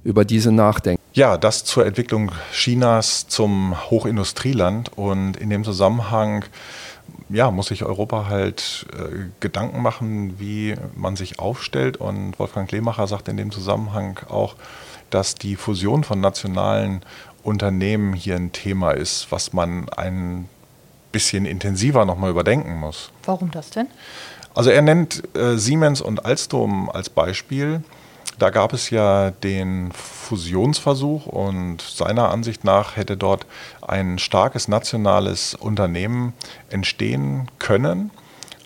über 0.03 0.25
diese 0.25 0.51
nachdenken. 0.51 1.01
Ja, 1.13 1.37
das 1.37 1.63
zur 1.63 1.85
Entwicklung 1.85 2.31
Chinas 2.51 3.27
zum 3.27 3.75
Hochindustrieland 3.89 4.95
und 4.97 5.37
in 5.37 5.49
dem 5.49 5.63
Zusammenhang 5.63 6.45
ja, 7.29 7.51
muss 7.51 7.67
sich 7.67 7.83
Europa 7.83 8.27
halt 8.27 8.85
äh, 8.93 9.29
Gedanken 9.39 9.81
machen, 9.81 10.39
wie 10.39 10.75
man 10.95 11.15
sich 11.15 11.39
aufstellt. 11.39 11.97
Und 11.97 12.39
Wolfgang 12.39 12.71
Lehmacher 12.71 13.07
sagt 13.07 13.27
in 13.27 13.37
dem 13.37 13.51
Zusammenhang 13.51 14.19
auch, 14.29 14.55
dass 15.09 15.35
die 15.35 15.55
Fusion 15.55 16.03
von 16.03 16.21
nationalen 16.21 17.01
Unternehmen 17.43 18.13
hier 18.13 18.35
ein 18.35 18.51
Thema 18.51 18.91
ist, 18.91 19.27
was 19.31 19.53
man 19.53 19.89
ein 19.89 20.47
bisschen 21.11 21.45
intensiver 21.45 22.05
nochmal 22.05 22.29
überdenken 22.29 22.77
muss. 22.77 23.11
Warum 23.23 23.51
das 23.51 23.69
denn? 23.69 23.87
Also 24.53 24.69
er 24.69 24.81
nennt 24.81 25.23
äh, 25.35 25.57
Siemens 25.57 26.01
und 26.01 26.25
Alstom 26.25 26.89
als 26.89 27.09
Beispiel. 27.09 27.83
Da 28.39 28.51
gab 28.51 28.73
es 28.73 28.89
ja 28.91 29.31
den 29.31 29.91
Fusionsversuch 29.91 31.25
und 31.25 31.81
seiner 31.81 32.29
Ansicht 32.29 32.63
nach 32.63 32.95
hätte 32.95 33.17
dort 33.17 33.45
ein 33.81 34.19
starkes 34.19 34.67
nationales 34.67 35.55
Unternehmen 35.55 36.33
entstehen 36.69 37.49
können. 37.57 38.11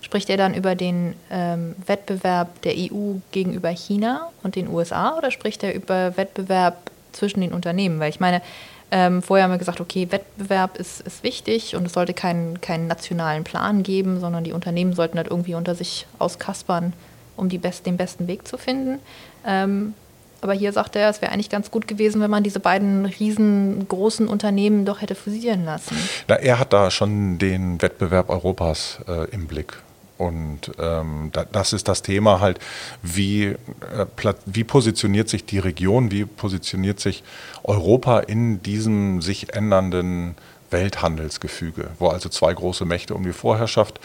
Spricht 0.02 0.30
er 0.30 0.38
dann 0.38 0.54
über 0.54 0.76
den 0.76 1.16
ähm, 1.30 1.76
Wettbewerb 1.86 2.62
der 2.62 2.74
EU 2.76 3.16
gegenüber 3.32 3.70
China 3.70 4.30
und 4.44 4.56
den 4.56 4.70
USA 4.70 5.18
oder 5.18 5.32
spricht 5.32 5.64
er 5.64 5.74
über 5.74 6.16
Wettbewerb 6.18 6.92
zwischen 7.12 7.42
den 7.42 7.54
Unternehmen? 7.54 8.00
Weil 8.00 8.10
ich 8.10 8.20
meine, 8.20 8.42
ähm, 8.90 9.22
vorher 9.22 9.44
haben 9.44 9.52
wir 9.52 9.58
gesagt, 9.58 9.82
okay, 9.82 10.08
Wettbewerb 10.12 10.78
ist, 10.78 11.02
ist 11.02 11.24
wichtig 11.24 11.76
und 11.76 11.86
es 11.86 11.94
sollte 11.94 12.14
keinen, 12.14 12.62
keinen 12.62 12.88
nationalen 12.88 13.44
Plan 13.44 13.84
geben, 13.84 14.20
sondern 14.20 14.44
die 14.44 14.54
Unternehmen 14.54 14.94
sollten 14.94 15.18
halt 15.18 15.28
irgendwie 15.28 15.56
unter 15.56 15.76
sich 15.76 16.08
auskaspern, 16.20 16.94
um 17.36 17.50
best, 17.50 17.86
den 17.86 17.98
besten 17.98 18.28
Weg 18.28 18.48
zu 18.48 18.58
finden. 18.58 19.00
Ähm, 19.46 19.94
aber 20.40 20.54
hier 20.54 20.72
sagt 20.72 20.96
er, 20.96 21.10
es 21.10 21.22
wäre 21.22 21.32
eigentlich 21.32 21.50
ganz 21.50 21.72
gut 21.72 21.88
gewesen, 21.88 22.22
wenn 22.22 22.30
man 22.30 22.44
diese 22.44 22.60
beiden 22.60 23.06
riesengroßen 23.06 24.28
Unternehmen 24.28 24.86
doch 24.86 25.02
hätte 25.02 25.16
fusionieren 25.16 25.66
lassen. 25.66 25.98
Na, 26.28 26.36
er 26.36 26.60
hat 26.60 26.74
da 26.74 26.92
schon 26.92 27.40
den 27.40 27.82
Wettbewerb 27.82 28.30
Europas 28.30 29.00
äh, 29.08 29.30
im 29.32 29.48
Blick. 29.48 29.78
Und 30.18 30.72
ähm, 30.80 31.30
da, 31.34 31.46
das 31.46 31.74
ist 31.74 31.88
das 31.88 32.02
Thema 32.02 32.40
halt, 32.40 32.60
wie, 33.04 33.46
äh, 33.46 34.06
wie 34.46 34.64
positioniert 34.64 35.30
sich 35.30 35.46
die 35.46 35.60
Region, 35.60 36.12
wie 36.12 36.26
positioniert 36.26 37.00
sich 37.00 37.24
Europa 37.64 38.20
in 38.20 38.62
diesem 38.64 39.22
sich 39.22 39.54
ändernden 39.54 40.36
Welthandelsgefüge, 40.70 41.92
wo 42.00 42.10
also 42.10 42.30
zwei 42.30 42.54
große 42.54 42.86
Mächte 42.86 43.16
um 43.16 43.24
die 43.24 43.34
Vorherrschaft 43.34 44.00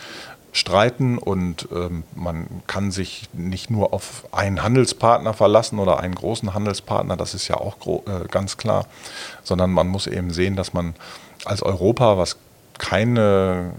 streiten 0.53 1.17
und 1.17 1.67
ähm, 1.73 2.05
man 2.15 2.47
kann 2.67 2.91
sich 2.91 3.29
nicht 3.33 3.71
nur 3.71 3.95
auf 3.95 4.27
einen 4.33 4.63
Handelspartner 4.63 5.33
verlassen 5.33 5.79
oder 5.79 5.99
einen 5.99 6.15
großen 6.15 6.53
Handelspartner, 6.53 7.17
das 7.17 7.33
ist 7.33 7.49
ja 7.49 7.57
auch 7.57 7.77
äh, 7.87 8.29
ganz 8.31 8.59
klar, 8.59 8.87
sondern 9.43 9.73
man 9.73 9.89
muss 9.89 10.07
eben 10.07 10.31
sehen, 10.31 10.55
dass 10.55 10.75
man 10.75 10.95
als 11.47 11.63
Europa, 11.63 12.19
was 12.19 12.37
keine 12.83 13.71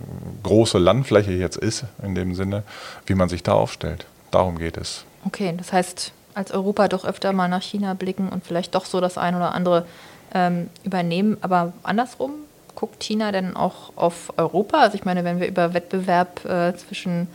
große 0.43 0.77
Landfläche 0.77 1.33
jetzt 1.33 1.57
ist, 1.57 1.83
in 2.01 2.15
dem 2.15 2.33
Sinne, 2.35 2.63
wie 3.05 3.15
man 3.15 3.27
sich 3.27 3.43
da 3.43 3.51
aufstellt. 3.51 4.05
Darum 4.31 4.57
geht 4.57 4.77
es. 4.77 5.03
Okay, 5.25 5.53
das 5.57 5.73
heißt, 5.73 6.13
als 6.33 6.51
Europa 6.51 6.87
doch 6.87 7.03
öfter 7.03 7.33
mal 7.33 7.49
nach 7.49 7.61
China 7.61 7.95
blicken 7.95 8.29
und 8.29 8.45
vielleicht 8.45 8.73
doch 8.75 8.85
so 8.85 9.01
das 9.01 9.17
ein 9.17 9.35
oder 9.35 9.53
andere 9.53 9.85
ähm, 10.33 10.69
übernehmen. 10.85 11.37
Aber 11.41 11.73
andersrum, 11.83 12.31
guckt 12.75 13.03
China 13.03 13.33
denn 13.33 13.57
auch 13.57 13.91
auf 13.97 14.33
Europa? 14.37 14.79
Also 14.79 14.95
ich 14.95 15.03
meine, 15.03 15.25
wenn 15.25 15.41
wir 15.41 15.47
über 15.47 15.73
Wettbewerb 15.73 16.45
äh, 16.45 16.73
zwischen, 16.77 17.27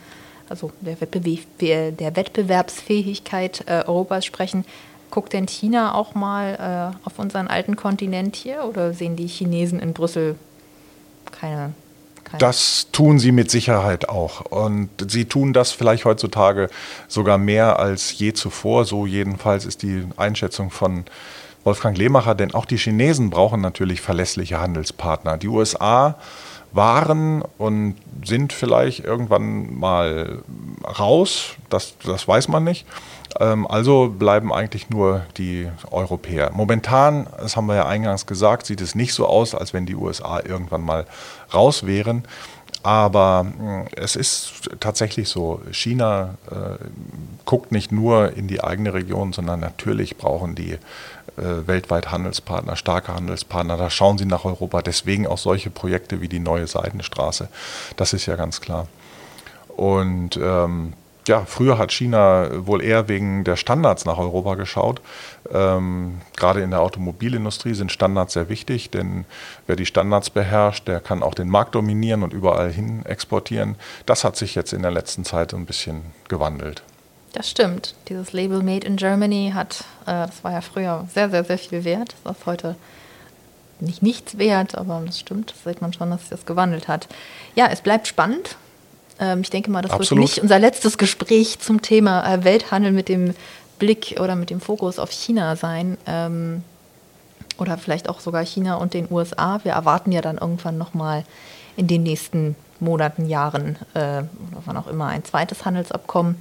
also 0.49 0.71
der, 0.81 0.99
Wettbewerb, 0.99 1.39
der 1.59 2.15
Wettbewerbsfähigkeit 2.15 3.63
äh, 3.67 3.83
Europas 3.85 4.25
sprechen, 4.25 4.65
guckt 5.11 5.33
denn 5.33 5.47
China 5.47 5.93
auch 5.93 6.15
mal 6.15 6.93
äh, 7.03 7.07
auf 7.07 7.19
unseren 7.19 7.47
alten 7.47 7.75
Kontinent 7.75 8.35
hier 8.35 8.65
oder 8.65 8.93
sehen 8.93 9.15
die 9.15 9.27
Chinesen 9.27 9.79
in 9.79 9.93
Brüssel 9.93 10.35
keine. 11.31 11.73
Das 12.37 12.87
tun 12.91 13.17
sie 13.17 13.31
mit 13.31 13.49
Sicherheit 13.49 14.07
auch. 14.07 14.41
Und 14.41 14.89
sie 15.09 15.25
tun 15.25 15.51
das 15.51 15.71
vielleicht 15.71 16.05
heutzutage 16.05 16.69
sogar 17.07 17.37
mehr 17.37 17.79
als 17.79 18.17
je 18.19 18.33
zuvor. 18.33 18.85
So 18.85 19.07
jedenfalls 19.07 19.65
ist 19.65 19.81
die 19.81 20.05
Einschätzung 20.15 20.69
von 20.69 21.05
Wolfgang 21.63 21.97
Lehmacher, 21.97 22.35
denn 22.35 22.53
auch 22.53 22.65
die 22.65 22.77
Chinesen 22.77 23.29
brauchen 23.31 23.61
natürlich 23.61 24.01
verlässliche 24.01 24.59
Handelspartner. 24.59 25.37
Die 25.37 25.47
USA 25.47 26.15
waren 26.71 27.41
und 27.57 27.95
sind 28.23 28.53
vielleicht 28.53 29.03
irgendwann 29.03 29.77
mal 29.77 30.43
raus, 30.99 31.55
das, 31.69 31.95
das 32.03 32.27
weiß 32.27 32.47
man 32.47 32.63
nicht. 32.63 32.85
Ähm, 33.39 33.67
also 33.67 34.09
bleiben 34.09 34.53
eigentlich 34.53 34.89
nur 34.89 35.25
die 35.37 35.69
Europäer. 35.91 36.51
Momentan, 36.53 37.27
das 37.37 37.55
haben 37.55 37.67
wir 37.67 37.75
ja 37.75 37.87
eingangs 37.87 38.25
gesagt, 38.25 38.65
sieht 38.65 38.81
es 38.81 38.95
nicht 38.95 39.13
so 39.13 39.27
aus, 39.27 39.55
als 39.55 39.73
wenn 39.73 39.85
die 39.85 39.95
USA 39.95 40.41
irgendwann 40.43 40.81
mal 40.81 41.05
raus 41.53 41.85
wären. 41.85 42.23
Aber 42.81 43.45
äh, 43.95 43.95
es 43.95 44.15
ist 44.15 44.69
tatsächlich 44.79 45.29
so, 45.29 45.61
China 45.71 46.35
äh, 46.49 46.83
guckt 47.45 47.71
nicht 47.71 47.91
nur 47.91 48.33
in 48.33 48.47
die 48.47 48.63
eigene 48.63 48.93
Region, 48.93 49.33
sondern 49.33 49.59
natürlich 49.59 50.17
brauchen 50.17 50.55
die 50.55 50.73
äh, 50.73 51.67
weltweit 51.67 52.11
Handelspartner, 52.11 52.75
starke 52.75 53.13
Handelspartner. 53.13 53.77
Da 53.77 53.89
schauen 53.89 54.17
sie 54.17 54.25
nach 54.25 54.45
Europa. 54.45 54.81
Deswegen 54.81 55.27
auch 55.27 55.37
solche 55.37 55.69
Projekte 55.69 56.21
wie 56.21 56.27
die 56.27 56.39
neue 56.39 56.67
Seidenstraße. 56.67 57.49
Das 57.95 58.13
ist 58.13 58.25
ja 58.25 58.35
ganz 58.35 58.61
klar. 58.61 58.87
Und 59.75 60.37
ähm, 60.41 60.93
ja, 61.29 61.45
früher 61.45 61.77
hat 61.77 61.91
China 61.91 62.49
wohl 62.65 62.83
eher 62.83 63.07
wegen 63.07 63.43
der 63.43 63.55
Standards 63.55 64.03
nach 64.03 64.17
Europa 64.17 64.55
geschaut. 64.55 64.99
Ähm, 65.53 66.19
gerade 66.35 66.61
in 66.61 66.71
der 66.71 66.81
Automobilindustrie 66.81 67.75
sind 67.75 67.91
Standards 67.91 68.33
sehr 68.33 68.49
wichtig, 68.49 68.89
denn 68.89 69.25
wer 69.67 69.75
die 69.75 69.85
Standards 69.85 70.31
beherrscht, 70.31 70.87
der 70.87 70.99
kann 70.99 71.23
auch 71.23 71.35
den 71.35 71.47
Markt 71.47 71.75
dominieren 71.75 72.23
und 72.23 72.33
überall 72.33 72.71
hin 72.71 73.05
exportieren. 73.05 73.75
Das 74.05 74.23
hat 74.23 74.35
sich 74.35 74.55
jetzt 74.55 74.73
in 74.73 74.81
der 74.81 74.91
letzten 74.91 75.23
Zeit 75.23 75.53
ein 75.53 75.65
bisschen 75.65 76.01
gewandelt. 76.27 76.81
Das 77.33 77.49
stimmt. 77.49 77.93
Dieses 78.09 78.33
Label 78.33 78.63
Made 78.63 78.87
in 78.87 78.97
Germany 78.97 79.51
hat, 79.53 79.83
äh, 80.07 80.25
das 80.25 80.43
war 80.43 80.51
ja 80.51 80.61
früher 80.61 81.07
sehr, 81.13 81.29
sehr, 81.29 81.43
sehr 81.43 81.59
viel 81.59 81.83
wert. 81.83 82.15
Das 82.23 82.37
ist 82.37 82.45
heute 82.47 82.75
nicht 83.79 84.01
nichts 84.01 84.37
wert, 84.37 84.75
aber 84.75 85.01
das 85.05 85.19
stimmt. 85.19 85.51
Das 85.51 85.63
sieht 85.63 85.81
man 85.81 85.93
schon, 85.93 86.09
dass 86.09 86.21
sich 86.21 86.29
das 86.31 86.45
gewandelt 86.47 86.87
hat. 86.87 87.07
Ja, 87.55 87.67
es 87.67 87.81
bleibt 87.81 88.07
spannend. 88.07 88.57
Ähm, 89.19 89.41
ich 89.41 89.49
denke 89.49 89.69
mal, 89.71 89.81
das 89.81 89.91
Absolut. 89.91 90.09
wird 90.09 90.19
nicht 90.19 90.41
unser 90.41 90.59
letztes 90.59 90.97
Gespräch 90.97 91.59
zum 91.59 91.81
Thema 91.81 92.33
äh, 92.33 92.43
Welthandel 92.43 92.91
mit 92.91 93.09
dem 93.09 93.35
Blick 93.77 94.17
oder 94.19 94.35
mit 94.35 94.49
dem 94.49 94.61
Fokus 94.61 94.99
auf 94.99 95.11
China 95.11 95.55
sein. 95.55 95.97
Ähm, 96.05 96.63
oder 97.57 97.77
vielleicht 97.77 98.09
auch 98.09 98.19
sogar 98.19 98.43
China 98.45 98.75
und 98.75 98.93
den 98.93 99.07
USA. 99.11 99.59
Wir 99.63 99.73
erwarten 99.73 100.11
ja 100.11 100.21
dann 100.21 100.37
irgendwann 100.37 100.77
nochmal 100.77 101.23
in 101.75 101.87
den 101.87 102.03
nächsten 102.03 102.55
Monaten, 102.79 103.27
Jahren 103.27 103.77
äh, 103.93 104.19
oder 104.19 104.27
wann 104.65 104.77
auch 104.77 104.87
immer 104.87 105.07
ein 105.07 105.25
zweites 105.25 105.65
Handelsabkommen. 105.65 106.37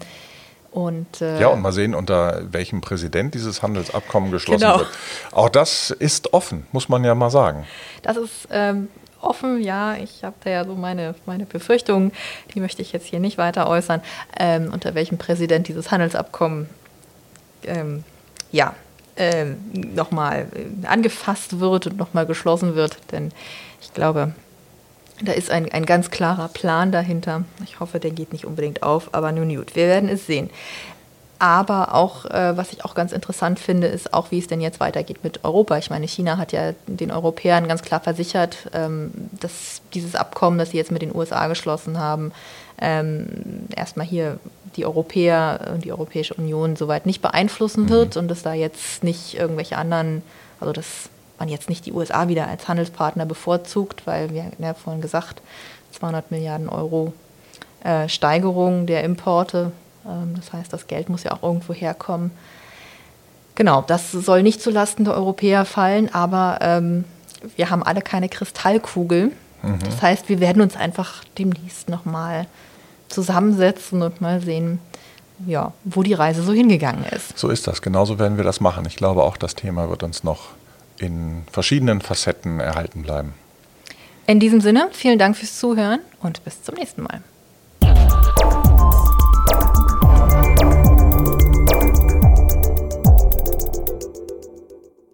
Und, 0.70 1.22
äh, 1.22 1.40
ja, 1.40 1.48
und 1.48 1.62
mal 1.62 1.72
sehen, 1.72 1.94
unter 1.94 2.42
welchem 2.52 2.80
Präsident 2.80 3.34
dieses 3.34 3.62
Handelsabkommen 3.62 4.30
geschlossen 4.30 4.60
genau. 4.60 4.78
wird. 4.78 4.88
Auch 5.32 5.48
das 5.48 5.90
ist 5.90 6.34
offen, 6.34 6.66
muss 6.72 6.88
man 6.88 7.04
ja 7.04 7.14
mal 7.14 7.30
sagen. 7.30 7.66
Das 8.02 8.16
ist 8.16 8.48
ähm, 8.50 8.88
offen, 9.20 9.62
ja, 9.62 9.96
ich 9.96 10.24
habe 10.24 10.36
da 10.44 10.50
ja 10.50 10.64
so 10.64 10.74
meine, 10.74 11.14
meine 11.26 11.46
Befürchtungen, 11.46 12.12
die 12.54 12.60
möchte 12.60 12.82
ich 12.82 12.92
jetzt 12.92 13.06
hier 13.06 13.20
nicht 13.20 13.38
weiter 13.38 13.68
äußern, 13.68 14.00
ähm, 14.38 14.70
unter 14.72 14.94
welchem 14.94 15.18
Präsident 15.18 15.68
dieses 15.68 15.90
Handelsabkommen 15.90 16.68
ähm, 17.64 18.04
ja, 18.52 18.74
ähm, 19.16 19.56
nochmal 19.72 20.46
äh, 20.54 20.86
angefasst 20.86 21.60
wird 21.60 21.88
und 21.88 21.96
nochmal 21.96 22.26
geschlossen 22.26 22.74
wird. 22.74 22.98
Denn 23.12 23.32
ich 23.80 23.92
glaube, 23.92 24.32
da 25.22 25.32
ist 25.32 25.50
ein, 25.50 25.70
ein 25.72 25.86
ganz 25.86 26.10
klarer 26.10 26.48
Plan 26.48 26.92
dahinter. 26.92 27.44
Ich 27.64 27.80
hoffe, 27.80 27.98
der 27.98 28.12
geht 28.12 28.32
nicht 28.32 28.44
unbedingt 28.44 28.82
auf, 28.82 29.12
aber 29.12 29.32
nun 29.32 29.54
gut, 29.54 29.74
wir 29.74 29.88
werden 29.88 30.08
es 30.08 30.26
sehen. 30.26 30.50
Aber 31.40 31.94
auch, 31.94 32.24
äh, 32.24 32.56
was 32.56 32.72
ich 32.72 32.84
auch 32.84 32.94
ganz 32.94 33.12
interessant 33.12 33.60
finde, 33.60 33.86
ist 33.86 34.12
auch, 34.12 34.32
wie 34.32 34.40
es 34.40 34.48
denn 34.48 34.60
jetzt 34.60 34.80
weitergeht 34.80 35.22
mit 35.22 35.44
Europa. 35.44 35.78
Ich 35.78 35.88
meine, 35.88 36.06
China 36.08 36.36
hat 36.36 36.50
ja 36.50 36.72
den 36.88 37.12
Europäern 37.12 37.68
ganz 37.68 37.82
klar 37.82 38.00
versichert, 38.00 38.68
ähm, 38.72 39.12
dass 39.38 39.80
dieses 39.94 40.16
Abkommen, 40.16 40.58
das 40.58 40.70
sie 40.70 40.78
jetzt 40.78 40.90
mit 40.90 41.02
den 41.02 41.14
USA 41.14 41.46
geschlossen 41.46 41.98
haben, 41.98 42.32
ähm, 42.80 43.68
erstmal 43.74 44.06
hier 44.06 44.40
die 44.74 44.84
Europäer 44.84 45.70
und 45.72 45.84
die 45.84 45.92
Europäische 45.92 46.34
Union 46.34 46.74
soweit 46.74 47.06
nicht 47.06 47.22
beeinflussen 47.22 47.84
mhm. 47.84 47.90
wird 47.90 48.16
und 48.16 48.28
dass 48.28 48.42
da 48.42 48.54
jetzt 48.54 49.04
nicht 49.04 49.34
irgendwelche 49.34 49.76
anderen, 49.76 50.22
also 50.60 50.72
dass 50.72 51.08
man 51.38 51.48
jetzt 51.48 51.68
nicht 51.68 51.86
die 51.86 51.92
USA 51.92 52.26
wieder 52.26 52.48
als 52.48 52.66
Handelspartner 52.66 53.26
bevorzugt, 53.26 54.06
weil 54.06 54.30
wir 54.30 54.50
ja 54.58 54.74
vorhin 54.74 55.02
gesagt, 55.02 55.40
200 55.92 56.32
Milliarden 56.32 56.68
Euro 56.68 57.12
äh, 57.84 58.08
Steigerung 58.08 58.86
der 58.86 59.04
Importe 59.04 59.70
das 60.34 60.52
heißt, 60.52 60.72
das 60.72 60.86
Geld 60.86 61.08
muss 61.08 61.24
ja 61.24 61.32
auch 61.32 61.42
irgendwo 61.42 61.72
herkommen. 61.72 62.30
Genau, 63.54 63.82
das 63.82 64.12
soll 64.12 64.42
nicht 64.42 64.62
zulasten 64.62 65.04
der 65.04 65.14
Europäer 65.14 65.64
fallen, 65.64 66.12
aber 66.14 66.58
ähm, 66.60 67.04
wir 67.56 67.70
haben 67.70 67.82
alle 67.82 68.02
keine 68.02 68.28
Kristallkugel. 68.28 69.32
Mhm. 69.62 69.78
Das 69.84 70.00
heißt, 70.00 70.28
wir 70.28 70.40
werden 70.40 70.62
uns 70.62 70.76
einfach 70.76 71.24
demnächst 71.36 71.88
nochmal 71.88 72.46
zusammensetzen 73.08 74.02
und 74.02 74.20
mal 74.20 74.40
sehen, 74.40 74.78
ja, 75.46 75.72
wo 75.84 76.02
die 76.02 76.14
Reise 76.14 76.42
so 76.42 76.52
hingegangen 76.52 77.04
ist. 77.04 77.38
So 77.38 77.48
ist 77.48 77.66
das. 77.66 77.82
Genauso 77.82 78.18
werden 78.18 78.36
wir 78.36 78.44
das 78.44 78.60
machen. 78.60 78.84
Ich 78.86 78.96
glaube, 78.96 79.22
auch 79.22 79.36
das 79.36 79.54
Thema 79.54 79.88
wird 79.88 80.02
uns 80.02 80.24
noch 80.24 80.50
in 80.98 81.42
verschiedenen 81.50 82.00
Facetten 82.00 82.60
erhalten 82.60 83.02
bleiben. 83.02 83.34
In 84.26 84.40
diesem 84.40 84.60
Sinne, 84.60 84.88
vielen 84.92 85.18
Dank 85.18 85.36
fürs 85.36 85.58
Zuhören 85.58 86.00
und 86.20 86.44
bis 86.44 86.62
zum 86.62 86.74
nächsten 86.74 87.02
Mal. 87.02 87.22